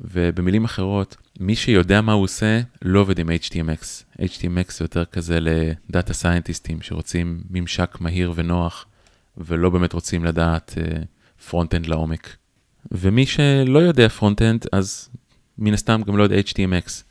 ובמילים 0.00 0.64
אחרות, 0.64 1.16
מי 1.40 1.56
שיודע 1.56 2.00
מה 2.00 2.12
הוא 2.12 2.24
עושה, 2.24 2.60
לא 2.82 3.00
עובד 3.00 3.18
עם 3.18 3.28
HTMX. 3.28 3.82
HTMX 4.18 4.72
זה 4.72 4.84
יותר 4.84 5.04
כזה 5.04 5.38
ל 5.40 5.55
data 5.55 6.14
scientist 6.14 6.70
ים 6.70 6.82
שרוצים 6.82 7.42
ממשק 7.50 7.96
מהיר 8.00 8.32
ונוח, 8.34 8.86
ולא 9.38 9.70
באמת 9.70 9.92
רוצים 9.92 10.24
לדעת 10.24 10.74
front-end 11.48 11.84
uh, 11.84 11.88
לעומק. 11.88 12.36
ומי 12.92 13.26
שלא 13.26 13.78
יודע 13.78 14.08
front-end, 14.08 14.66
אז 14.72 15.08
מן 15.58 15.74
הסתם 15.74 16.02
גם 16.06 16.16
לא 16.16 16.22
יודע 16.22 16.36
HTMX. 16.38 17.02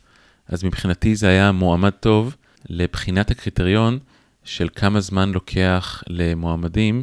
אז 0.48 0.64
מבחינתי 0.64 1.14
זה 1.14 1.28
היה 1.28 1.52
מועמד 1.52 1.90
טוב 1.90 2.36
לבחינת 2.68 3.30
הקריטריון 3.30 3.98
של 4.44 4.68
כמה 4.74 5.00
זמן 5.00 5.32
לוקח 5.32 6.02
למועמדים 6.06 7.02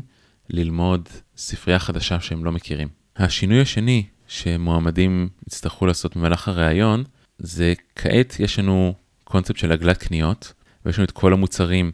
ללמוד 0.50 1.10
ספרייה 1.38 1.80
חדשה 1.80 2.20
שהם 2.20 2.46
לא 2.46 2.52
מכירים. 2.52 2.88
השינוי 3.16 3.62
השני 3.62 4.06
שמועמדים 4.28 5.30
יצטרכו 5.48 5.86
לעשות 5.86 6.18
במהלך 6.18 6.48
הראיון, 6.48 7.04
זה 7.40 7.74
כעת 7.96 8.36
יש 8.40 8.60
לנו 8.60 8.94
קונספט 9.24 9.58
של 9.58 9.72
עגלת 9.72 9.98
קניות, 9.98 10.54
ויש 10.86 10.98
לנו 10.98 11.06
את 11.06 11.12
כל 11.12 11.34
המוצרים 11.34 11.92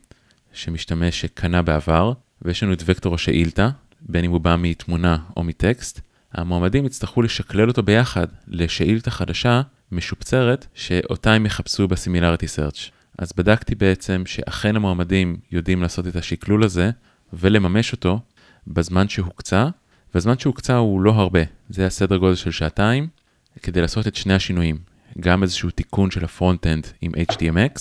שמשתמש 0.54 1.22
שקנה 1.22 1.62
בעבר, 1.62 2.14
ויש 2.42 2.64
לנו 2.64 2.74
את 2.74 2.84
וקטור 2.86 3.16
השאילתה, 3.16 3.70
בין 4.02 4.26
אם 4.26 4.32
הוא 4.32 4.42
בא 4.42 4.56
מתמונה 4.60 5.18
או 5.38 5.44
מטקסט. 5.44 6.02
המועמדים 6.34 6.86
יצטרכו 6.86 7.22
לשקלל 7.22 7.68
אותו 7.68 7.84
ביחד 7.84 8.28
לשאילתה 8.48 9.12
חדשה, 9.12 9.62
משופצרת, 9.92 10.68
שאותה 10.74 11.34
הם 11.34 11.46
יחפשו 11.46 11.88
ב 11.88 11.93
similarity 11.93 12.48
search. 12.48 12.90
אז 13.18 13.34
בדקתי 13.38 13.76
בעצם 13.76 14.24
שאכן 14.26 14.76
המועמדים 14.76 15.38
יודעים 15.52 15.82
לעשות 15.82 16.08
את 16.08 16.16
השקלול 16.16 16.64
הזה 16.64 16.92
ולממש 17.34 17.92
אותו 17.92 18.20
בזמן 18.68 19.10
שהוקצה, 19.10 19.68
והזמן 20.14 20.38
שהוקצה 20.38 20.78
הוא 20.78 21.02
לא 21.02 21.12
הרבה, 21.12 21.40
זה 21.70 21.86
הסדר 21.86 22.18
גודל 22.18 22.36
של 22.36 22.52
שעתיים, 22.52 23.08
כדי 23.64 23.82
לעשות 23.82 24.08
את 24.08 24.16
שני 24.16 24.34
השינויים, 24.34 24.78
גם 25.20 25.44
איזשהו 25.44 25.70
תיקון 25.70 26.12
של 26.12 26.26
ה 26.26 26.32
front-end 26.32 26.88
עם 27.02 27.12
HTMX, 27.32 27.80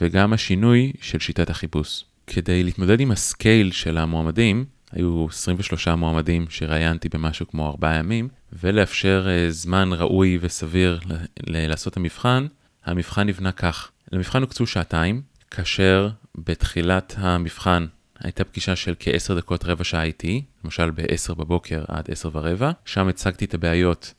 וגם 0.00 0.32
השינוי 0.32 0.92
של 1.00 1.18
שיטת 1.18 1.50
החיפוש. 1.50 2.04
כדי 2.26 2.62
להתמודד 2.62 3.00
עם 3.00 3.10
הסקייל 3.10 3.72
של 3.72 3.98
המועמדים, 3.98 4.64
היו 4.92 5.26
23 5.28 5.88
מועמדים 5.88 6.46
שראיינתי 6.48 7.08
במשהו 7.08 7.48
כמו 7.48 7.70
4 7.70 7.94
ימים, 7.94 8.28
ולאפשר 8.52 9.26
uh, 9.26 9.50
זמן 9.50 9.90
ראוי 9.92 10.38
וסביר 10.40 11.00
לעשות 11.46 11.96
המבחן, 11.96 12.46
המבחן 12.84 13.26
נבנה 13.26 13.52
כך. 13.52 13.90
למבחן 14.12 14.42
הוקצו 14.42 14.66
שעתיים, 14.66 15.22
כאשר 15.50 16.08
בתחילת 16.34 17.14
המבחן 17.18 17.86
הייתה 18.18 18.44
פגישה 18.44 18.76
של 18.76 18.94
כ-10 19.00 19.34
דקות 19.34 19.64
רבע 19.64 19.84
שעה 19.84 20.02
איתי, 20.02 20.44
למשל 20.64 20.90
ב-10 20.90 21.34
בבוקר 21.34 21.84
עד 21.88 22.10
10 22.10 22.30
ורבע, 22.32 22.70
שם 22.84 23.08
הצגתי 23.08 23.44
את 23.44 23.54
הבעיות 23.54 24.14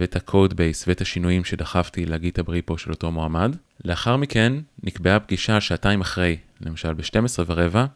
ואת 0.00 0.16
ה-code 0.16 0.52
base 0.52 0.84
ואת 0.86 1.00
השינויים 1.00 1.44
שדחפתי 1.44 2.06
להגיד 2.06 2.32
את 2.32 2.38
הבריפו 2.38 2.78
של 2.78 2.90
אותו 2.90 3.10
מועמד. 3.10 3.56
לאחר 3.84 4.16
מכן 4.16 4.52
נקבעה 4.82 5.20
פגישה 5.20 5.60
שעתיים 5.60 6.00
אחרי, 6.00 6.36
למשל 6.60 6.94
ב-12 6.94 7.42
ורבע, 7.46 7.86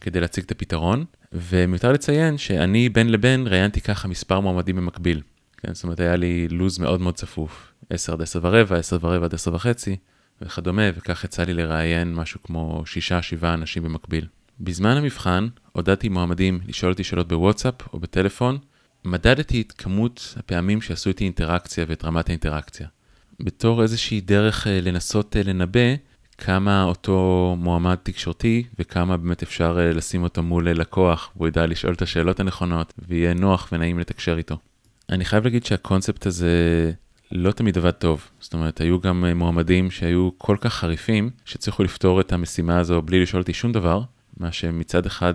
כדי 0.00 0.20
להציג 0.20 0.44
את 0.44 0.50
הפתרון, 0.50 1.04
ומיותר 1.32 1.92
לציין 1.92 2.38
שאני 2.38 2.88
בין 2.88 3.12
לבין 3.12 3.46
ראיינתי 3.46 3.80
ככה 3.80 4.08
מספר 4.08 4.40
מועמדים 4.40 4.76
במקביל. 4.76 5.20
כן, 5.56 5.74
זאת 5.74 5.84
אומרת, 5.84 6.00
היה 6.00 6.16
לי 6.16 6.48
לו"ז 6.48 6.78
מאוד 6.78 7.00
מאוד 7.00 7.14
צפוף, 7.14 7.72
10 7.90 8.12
עד 8.12 8.22
10 8.22 8.40
ורבע, 8.42 8.76
10 8.76 8.98
ורבע 9.00 9.24
עד 9.24 9.34
10 9.34 9.54
וחצי, 9.54 9.96
וכדומה, 10.42 10.82
וכך 10.96 11.24
יצא 11.24 11.42
לי 11.42 11.54
לראיין 11.54 12.14
משהו 12.14 12.42
כמו 12.42 12.84
6-7 13.40 13.44
אנשים 13.44 13.82
במקביל. 13.82 14.26
בזמן 14.60 14.96
המבחן 14.96 15.48
הודעתי 15.72 16.08
מועמדים 16.08 16.60
לשאול 16.66 16.92
אותי 16.92 17.04
שאלות 17.04 17.28
בוואטסאפ 17.28 17.74
או 17.92 18.00
בטלפון, 18.00 18.58
מדדתי 19.04 19.60
את 19.60 19.72
כמות 19.72 20.34
הפעמים 20.38 20.80
שעשו 20.80 21.08
איתי 21.10 21.24
אינטראקציה 21.24 21.84
ואת 21.88 22.04
רמת 22.04 22.28
האינטראקציה. 22.28 22.88
בתור 23.40 23.82
איזושהי 23.82 24.20
דרך 24.20 24.66
אה, 24.66 24.80
לנסות 24.82 25.36
אה, 25.36 25.42
לנבא 25.42 25.94
כמה 26.38 26.84
אותו 26.84 27.56
מועמד 27.58 27.94
תקשורתי 28.02 28.64
וכמה 28.78 29.16
באמת 29.16 29.42
אפשר 29.42 29.76
אה, 29.80 29.92
לשים 29.92 30.22
אותו 30.22 30.42
מול 30.42 30.70
לקוח 30.70 31.30
והוא 31.36 31.48
ידע 31.48 31.66
לשאול 31.66 31.94
את 31.94 32.02
השאלות 32.02 32.40
הנכונות 32.40 32.92
ויהיה 33.08 33.34
נוח 33.34 33.68
ונעים 33.72 33.98
לתקשר 33.98 34.38
איתו. 34.38 34.58
אני 35.10 35.24
חייב 35.24 35.44
להגיד 35.44 35.64
שהקונספט 35.64 36.26
הזה 36.26 36.92
לא 37.34 37.52
תמיד 37.52 37.78
עבד 37.78 37.90
טוב. 37.90 38.30
זאת 38.40 38.54
אומרת, 38.54 38.80
היו 38.80 39.00
גם 39.00 39.24
מועמדים 39.36 39.90
שהיו 39.90 40.30
כל 40.38 40.56
כך 40.60 40.74
חריפים 40.74 41.30
שצריכו 41.44 41.82
לפתור 41.82 42.20
את 42.20 42.32
המשימה 42.32 42.78
הזו 42.78 43.02
בלי 43.02 43.22
לשאול 43.22 43.42
אותי 43.42 43.52
שום 43.52 43.72
דבר, 43.72 44.02
מה 44.36 44.52
שמצד 44.52 45.06
אחד 45.06 45.34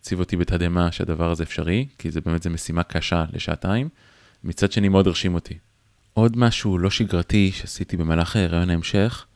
הציב 0.00 0.18
אותי 0.18 0.36
בתדהמה 0.36 0.92
שהדבר 0.92 1.30
הזה 1.30 1.42
אפשרי, 1.42 1.86
כי 1.98 2.10
זה 2.10 2.20
באמת, 2.20 2.42
זה 2.42 2.50
משימה 2.50 2.82
קשה 2.82 3.24
לשעתיים, 3.32 3.88
מצד 4.44 4.72
שני 4.72 4.88
מאוד 4.88 5.06
הרשים 5.06 5.34
אותי. 5.34 5.54
עוד 6.14 6.36
משהו 6.36 6.78
לא 6.78 6.90
שגרתי 6.90 7.50
שעשיתי 7.52 7.96
במהלך 7.96 8.36
רעיון 8.36 8.70
ההמשך, 8.70 9.26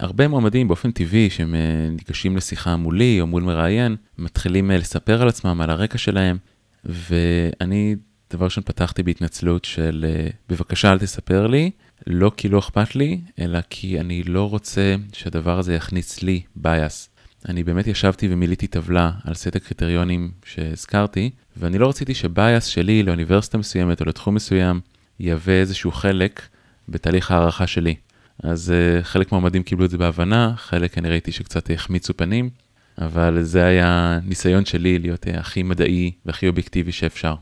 הרבה 0.00 0.28
מועמדים 0.28 0.68
באופן 0.68 0.90
טבעי 0.90 1.30
שהם 1.30 1.54
ניגשים 1.90 2.36
לשיחה 2.36 2.76
מולי 2.76 3.20
או 3.20 3.26
מול 3.26 3.42
מראיין, 3.42 3.96
מתחילים 4.18 4.70
לספר 4.70 5.22
על 5.22 5.28
עצמם, 5.28 5.60
על 5.60 5.70
הרקע 5.70 5.98
שלהם, 5.98 6.38
ואני 6.84 7.96
דבר 8.30 8.44
ראשון 8.44 8.64
פתחתי 8.64 9.02
בהתנצלות 9.02 9.64
של 9.64 10.06
בבקשה 10.48 10.92
אל 10.92 10.98
תספר 10.98 11.46
לי, 11.46 11.70
לא 12.06 12.32
כי 12.36 12.48
לא 12.48 12.58
אכפת 12.58 12.96
לי, 12.96 13.20
אלא 13.38 13.58
כי 13.70 14.00
אני 14.00 14.22
לא 14.22 14.50
רוצה 14.50 14.94
שהדבר 15.12 15.58
הזה 15.58 15.74
יכניס 15.74 16.22
לי 16.22 16.42
bias. 16.64 17.08
אני 17.48 17.64
באמת 17.64 17.86
ישבתי 17.86 18.28
ומילאתי 18.30 18.66
טבלה 18.66 19.10
על 19.24 19.34
סט 19.34 19.56
הקריטריונים 19.56 20.30
שהזכרתי, 20.44 21.30
ואני 21.56 21.78
לא 21.78 21.88
רציתי 21.88 22.14
שבייס 22.14 22.64
שלי 22.64 23.02
לאוניברסיטה 23.02 23.58
מסוימת 23.58 24.00
או 24.00 24.06
לתחום 24.06 24.34
מסוים 24.34 24.80
יהווה 25.20 25.54
איזשהו 25.54 25.92
חלק 25.92 26.42
בתהליך 26.88 27.30
הערכה 27.30 27.66
שלי. 27.66 27.94
אז 28.42 28.72
uh, 28.72 29.04
חלק 29.04 29.32
מהמועמדים 29.32 29.62
קיבלו 29.62 29.84
את 29.84 29.90
זה 29.90 29.98
בהבנה, 29.98 30.52
חלק 30.56 30.98
אני 30.98 31.08
ראיתי 31.10 31.32
שקצת 31.32 31.70
החמיצו 31.70 32.16
פנים, 32.16 32.50
אבל 32.98 33.42
זה 33.42 33.64
היה 33.64 34.18
ניסיון 34.24 34.64
שלי 34.64 34.98
להיות 34.98 35.26
uh, 35.26 35.38
הכי 35.38 35.62
מדעי 35.62 36.12
והכי 36.26 36.48
אובייקטיבי 36.48 36.92
שאפשר. 36.92 37.34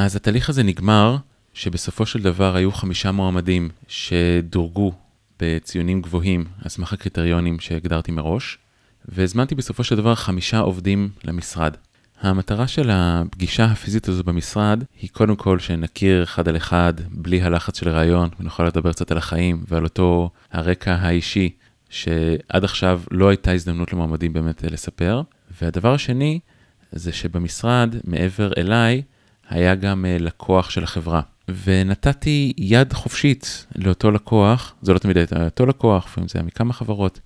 אז 0.00 0.16
התהליך 0.16 0.48
הזה 0.48 0.62
נגמר, 0.62 1.16
שבסופו 1.54 2.06
של 2.06 2.22
דבר 2.22 2.56
היו 2.56 2.72
חמישה 2.72 3.12
מועמדים 3.12 3.68
שדורגו 3.88 4.92
בציונים 5.40 6.02
גבוהים 6.02 6.44
על 6.62 6.68
סמך 6.68 6.92
הקריטריונים 6.92 7.60
שהגדרתי 7.60 8.12
מראש, 8.12 8.58
והזמנתי 9.08 9.54
בסופו 9.54 9.84
של 9.84 9.96
דבר 9.96 10.14
חמישה 10.14 10.58
עובדים 10.58 11.08
למשרד. 11.24 11.76
המטרה 12.20 12.68
של 12.68 12.90
הפגישה 12.92 13.64
הפיזית 13.64 14.08
הזו 14.08 14.24
במשרד 14.24 14.84
היא 15.00 15.10
קודם 15.12 15.36
כל 15.36 15.58
שנכיר 15.58 16.22
אחד 16.22 16.48
על 16.48 16.56
אחד, 16.56 16.94
בלי 17.10 17.42
הלחץ 17.42 17.78
של 17.78 17.88
רעיון, 17.88 18.28
ונוכל 18.40 18.64
לדבר 18.64 18.92
קצת 18.92 19.10
על 19.10 19.18
החיים 19.18 19.64
ועל 19.68 19.84
אותו 19.84 20.30
הרקע 20.52 20.94
האישי, 20.94 21.50
שעד 21.90 22.64
עכשיו 22.64 23.02
לא 23.10 23.28
הייתה 23.28 23.52
הזדמנות 23.52 23.92
למועמדים 23.92 24.32
באמת 24.32 24.62
לספר. 24.62 25.22
והדבר 25.62 25.94
השני, 25.94 26.40
זה 26.92 27.12
שבמשרד, 27.12 27.94
מעבר 28.04 28.52
אליי, 28.58 29.02
היה 29.50 29.74
גם 29.74 30.04
אה, 30.04 30.16
לקוח 30.18 30.70
של 30.70 30.84
החברה. 30.84 31.20
ונתתי 31.64 32.52
יד 32.56 32.92
חופשית 32.92 33.66
לאותו 33.76 34.10
לקוח, 34.10 34.74
זה 34.82 34.94
לא 34.94 34.98
תמיד 34.98 35.16
הייתה 35.16 35.44
אותו 35.44 35.66
לקוח, 35.66 36.04
לפעמים 36.06 36.28
זה 36.28 36.38
היה 36.38 36.46
מכמה 36.46 36.72
חברות, 36.72 37.20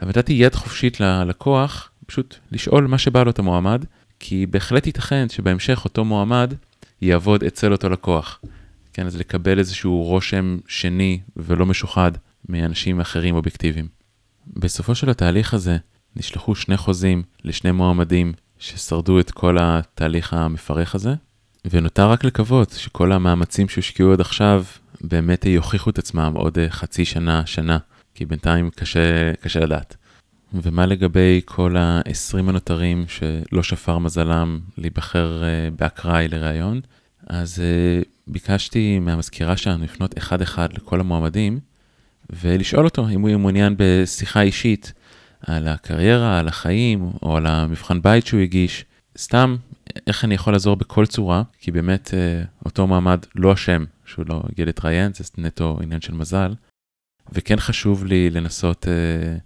אבל 0.00 0.08
נתתי 0.08 0.32
יד 0.32 0.54
חופשית 0.54 1.00
ללקוח, 1.00 1.90
פשוט 2.06 2.36
לשאול 2.52 2.86
מה 2.86 2.98
שבא 2.98 3.22
לו 3.22 3.30
את 3.30 3.38
המועמד, 3.38 3.84
כי 4.20 4.46
בהחלט 4.46 4.86
ייתכן 4.86 5.28
שבהמשך 5.28 5.82
אותו 5.84 6.04
מועמד 6.04 6.54
יעבוד 7.02 7.44
אצל 7.44 7.72
אותו 7.72 7.88
לקוח. 7.88 8.40
כן, 8.92 9.06
אז 9.06 9.16
לקבל 9.16 9.58
איזשהו 9.58 10.02
רושם 10.02 10.58
שני 10.66 11.20
ולא 11.36 11.66
משוחד 11.66 12.12
מאנשים 12.48 13.00
אחרים 13.00 13.34
אובייקטיביים. 13.34 13.88
בסופו 14.46 14.94
של 14.94 15.10
התהליך 15.10 15.54
הזה 15.54 15.76
נשלחו 16.16 16.54
שני 16.54 16.76
חוזים 16.76 17.22
לשני 17.44 17.72
מועמדים 17.72 18.32
ששרדו 18.58 19.20
את 19.20 19.30
כל 19.30 19.56
התהליך 19.60 20.32
המפרך 20.32 20.94
הזה, 20.94 21.14
ונותר 21.70 22.10
רק 22.10 22.24
לקוות 22.24 22.70
שכל 22.70 23.12
המאמצים 23.12 23.68
שהושקעו 23.68 24.12
עד 24.12 24.20
עכשיו 24.20 24.64
באמת 25.00 25.44
יוכיחו 25.44 25.90
את 25.90 25.98
עצמם 25.98 26.32
עוד 26.34 26.58
חצי 26.70 27.04
שנה, 27.04 27.46
שנה. 27.46 27.78
כי 28.14 28.24
בינתיים 28.24 28.70
קשה, 28.70 29.34
קשה 29.40 29.60
לדעת. 29.60 29.96
ומה 30.52 30.86
לגבי 30.86 31.40
כל 31.44 31.76
ה-20 31.76 32.38
הנותרים 32.38 33.04
שלא 33.08 33.62
שפר 33.62 33.98
מזלם 33.98 34.60
להיבחר 34.78 35.42
uh, 35.42 35.74
באקראי 35.80 36.28
לראיון? 36.28 36.80
אז 37.26 37.58
uh, 37.58 38.08
ביקשתי 38.26 38.98
מהמזכירה 38.98 39.56
שלנו 39.56 39.84
לפנות 39.84 40.18
אחד-אחד 40.18 40.72
לכל 40.72 41.00
המועמדים 41.00 41.60
ולשאול 42.30 42.84
אותו 42.84 43.08
אם 43.08 43.20
הוא 43.20 43.28
יהיה 43.28 43.38
מעוניין 43.38 43.74
בשיחה 43.78 44.40
אישית 44.40 44.92
על 45.46 45.68
הקריירה, 45.68 46.38
על 46.38 46.48
החיים 46.48 47.10
או 47.22 47.36
על 47.36 47.46
המבחן 47.46 48.02
בית 48.02 48.26
שהוא 48.26 48.40
הגיש. 48.40 48.84
סתם, 49.18 49.56
איך 50.06 50.24
אני 50.24 50.34
יכול 50.34 50.52
לעזור 50.52 50.76
בכל 50.76 51.06
צורה, 51.06 51.42
כי 51.58 51.70
באמת 51.70 52.08
uh, 52.08 52.64
אותו 52.66 52.86
מועמד 52.86 53.24
לא 53.34 53.52
אשם 53.52 53.84
שהוא 54.04 54.24
לא 54.28 54.42
הגיע 54.52 54.64
להתראיין, 54.64 55.12
זה 55.14 55.24
נטו 55.38 55.78
עניין 55.82 56.00
של 56.00 56.14
מזל. 56.14 56.54
וכן 57.32 57.56
חשוב 57.56 58.04
לי 58.04 58.30
לנסות 58.30 58.84
uh, 58.84 59.40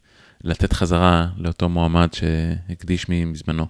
לתת 0.44 0.72
חזרה 0.72 1.27
לאותו 1.37 1.68
מועמד 1.68 2.09
שהקדיש 2.12 3.09
מזמנו. 3.09 3.66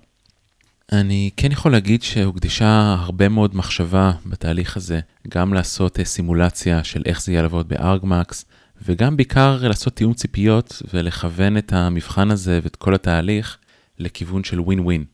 אני 0.92 1.30
כן 1.36 1.52
יכול 1.52 1.72
להגיד 1.72 2.02
שהוקדשה 2.02 2.96
הרבה 2.98 3.28
מאוד 3.28 3.56
מחשבה 3.56 4.12
בתהליך 4.26 4.76
הזה, 4.76 5.00
גם 5.28 5.54
לעשות 5.54 5.98
סימולציה 6.04 6.84
של 6.84 7.02
איך 7.06 7.22
זה 7.22 7.32
יהיה 7.32 7.42
לעבוד 7.42 7.68
בארגמקס, 7.68 8.44
וגם 8.82 9.16
בעיקר 9.16 9.68
לעשות 9.68 9.96
תיאום 9.96 10.14
ציפיות 10.14 10.82
ולכוון 10.94 11.58
את 11.58 11.72
המבחן 11.72 12.30
הזה 12.30 12.60
ואת 12.62 12.76
כל 12.76 12.94
התהליך 12.94 13.58
לכיוון 13.98 14.44
של 14.44 14.60
ווין 14.60 14.80
ווין, 14.80 15.04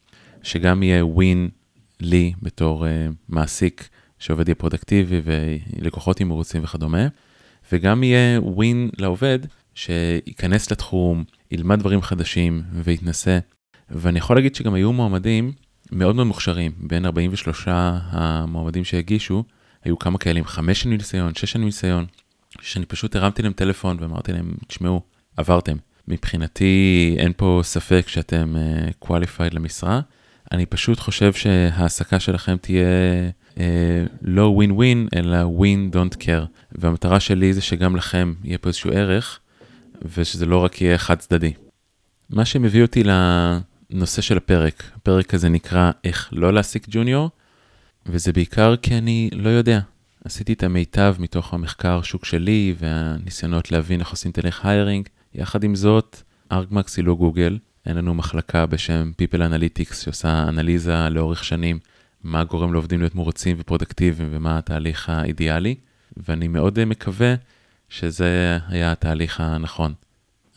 שגם 0.45 0.83
יהיה 0.83 1.07
ווין 1.07 1.49
לי 2.01 2.33
בתור 2.43 2.87
uh, 2.87 2.89
מעסיק 3.29 3.89
שעובד 4.19 4.49
יהיה 4.49 4.55
פרודקטיבי 4.55 5.21
ולקוחות 5.25 6.21
יהיו 6.21 6.29
מרוצים 6.29 6.65
וכדומה, 6.65 7.07
וגם 7.73 8.03
יהיה 8.03 8.41
ווין 8.41 8.91
לעובד 8.99 9.39
שייכנס 9.75 10.71
לתחום, 10.71 11.25
ילמד 11.51 11.79
דברים 11.79 12.03
חדשים 12.03 12.63
ויתנסה. 12.73 13.39
ואני 13.91 14.19
יכול 14.19 14.37
להגיד 14.37 14.55
שגם 14.55 14.75
היו 14.75 14.93
מועמדים 14.93 15.53
מאוד 15.93 16.17
מאוד 16.17 16.27
מוכשרים, 16.27 16.73
בין 16.77 17.07
43 17.07 17.65
המועמדים 17.69 18.85
שהגישו, 18.85 19.45
היו 19.85 19.99
כמה 19.99 20.19
כאלה 20.19 20.39
עם 20.39 20.45
5 20.45 20.81
שנים 20.81 20.99
ניסיון, 20.99 21.35
6 21.35 21.53
שנים 21.53 21.65
ניסיון, 21.67 22.07
שאני 22.61 22.87
פשוט 22.87 23.17
הרמתי 23.17 23.43
להם 23.43 23.53
טלפון 23.53 23.97
ואמרתי 24.01 24.33
להם, 24.33 24.55
תשמעו, 24.67 25.01
עברתם. 25.37 25.77
מבחינתי 26.09 27.15
אין 27.19 27.33
פה 27.37 27.61
ספק 27.63 28.05
שאתם 28.09 28.55
uh, 28.57 29.07
qualified 29.07 29.55
למשרה. 29.55 30.01
אני 30.55 30.67
פשוט 30.67 30.99
חושב 31.01 31.33
שההעסקה 31.33 32.21
שלכם 32.21 32.57
תהיה 32.57 32.87
uh, 33.55 33.59
לא 34.23 34.47
ווין 34.47 34.73
ווין, 34.73 35.09
אלא 35.17 35.37
ווין 35.37 35.91
דונט 35.91 36.15
קר. 36.15 36.45
והמטרה 36.73 37.21
שלי 37.21 37.53
זה 37.53 37.61
שגם 37.61 37.97
לכם 37.97 38.35
יהיה 38.45 38.59
פה 38.59 38.69
איזשהו 38.69 38.91
ערך, 38.91 39.39
ושזה 40.17 40.47
לא 40.47 40.65
רק 40.65 40.81
יהיה 40.81 40.99
חד 40.99 41.19
צדדי. 41.19 41.53
מה 42.31 42.45
שמביא 42.45 42.83
אותי 42.83 43.03
לנושא 43.05 44.23
של 44.23 44.37
הפרק, 44.37 44.83
הפרק 44.97 45.35
הזה 45.35 45.49
נקרא 45.49 45.91
איך 46.05 46.29
לא 46.33 46.53
להעסיק 46.53 46.87
ג'וניור, 46.91 47.31
וזה 48.07 48.33
בעיקר 48.33 48.77
כי 48.77 48.99
אני 48.99 49.31
לא 49.33 49.49
יודע. 49.49 49.81
עשיתי 50.25 50.53
את 50.53 50.63
המיטב 50.63 51.17
מתוך 51.19 51.55
המחקר 51.55 52.03
שוק 52.03 52.25
שלי 52.25 52.75
והניסיונות 52.79 53.73
להבין 53.73 54.01
איך 54.01 54.11
עושים 54.11 54.33
תהליך 54.33 54.65
היירינג. 54.65 55.09
יחד 55.35 55.65
עם 55.65 55.75
זאת, 55.75 56.23
Argmax 56.53 56.97
היא 56.97 57.05
לא 57.05 57.15
גוגל, 57.15 57.59
אין 57.87 57.97
לנו 57.97 58.15
מחלקה 58.15 58.67
בשם 58.67 59.13
People 59.23 59.37
Analytics 59.39 59.95
שעושה 59.95 60.45
אנליזה 60.49 61.09
לאורך 61.09 61.45
שנים, 61.45 61.79
מה 62.25 62.45
גורם 62.45 62.73
לעובדים 62.73 63.01
להיות 63.01 63.15
מרוצים 63.15 63.57
ופרודקטיביים 63.61 64.29
ומה 64.33 64.59
התהליך 64.59 65.09
האידיאלי, 65.09 65.75
ואני 66.17 66.49
מאוד 66.49 66.85
מקווה 66.85 67.35
שזה 67.89 68.59
היה 68.69 68.93
התהליך 68.93 69.41
הנכון. 69.41 69.93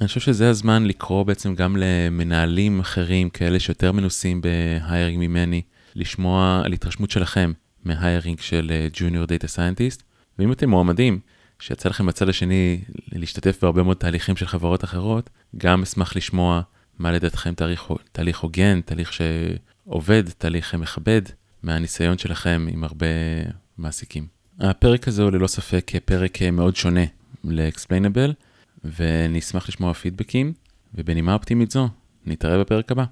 אני 0.02 0.08
חושב 0.08 0.20
שזה 0.20 0.50
הזמן 0.50 0.86
לקרוא 0.86 1.24
בעצם 1.24 1.56
גם 1.56 1.78
למנהלים 1.80 2.80
אחרים, 2.80 3.30
כאלה 3.30 3.60
שיותר 3.60 3.92
מנוסים 3.92 4.42
ב 4.42 4.53
hiring 4.53 5.20
ממני, 5.20 5.62
לשמוע 5.96 6.62
על 6.66 6.74
התרשמות 6.74 7.12
שלכם 7.12 7.52
מ 7.86 7.93
hiring 7.93 8.40
של 8.40 8.72
junior 8.94 9.26
data 9.26 9.48
scientist, 9.48 10.04
ואם 10.40 10.52
אתם 10.52 10.70
מועמדים, 10.70 11.20
שיצא 11.60 11.90
לכם 11.90 12.06
בצד 12.06 12.30
השני 12.30 12.82
להשתתף 13.12 13.58
בהרבה 13.62 13.84
מאוד 13.84 13.98
תהליכים 13.98 14.36
של 14.36 14.48
חברות 14.48 14.84
אחרות, 14.84 15.30
גם 15.58 15.82
אשמח 15.82 16.16
לשמוע 16.16 16.62
מה 17.00 17.12
לדעתכם 17.12 17.54
תהליך, 17.54 17.92
תהליך 18.12 18.40
הוגן, 18.40 18.82
תהליך 18.82 19.12
שעובד, 19.14 20.24
תהליך 20.38 20.76
מכבד, 20.76 21.22
מהניסיון 21.64 22.18
שלכם 22.18 22.68
עם 22.72 22.84
הרבה 22.84 23.06
מעסיקים. 23.78 24.28
הפרק 24.60 25.08
הזה 25.08 25.24
הוא 25.24 25.32
ללא 25.32 25.48
ספק 25.48 25.92
פרק 26.06 26.42
מאוד 26.42 26.76
שונה 26.76 27.04
ל-explainable, 27.44 28.34
ואני 28.84 29.40
אשמח 29.40 29.70
לשמוע 29.70 29.94
פידבקים, 29.94 30.54
ובנימה 30.94 31.34
אופטימית 31.34 31.72
זו, 31.72 31.90
נתראה 32.26 32.60
בפרק 32.60 32.92
הבא. 32.92 33.04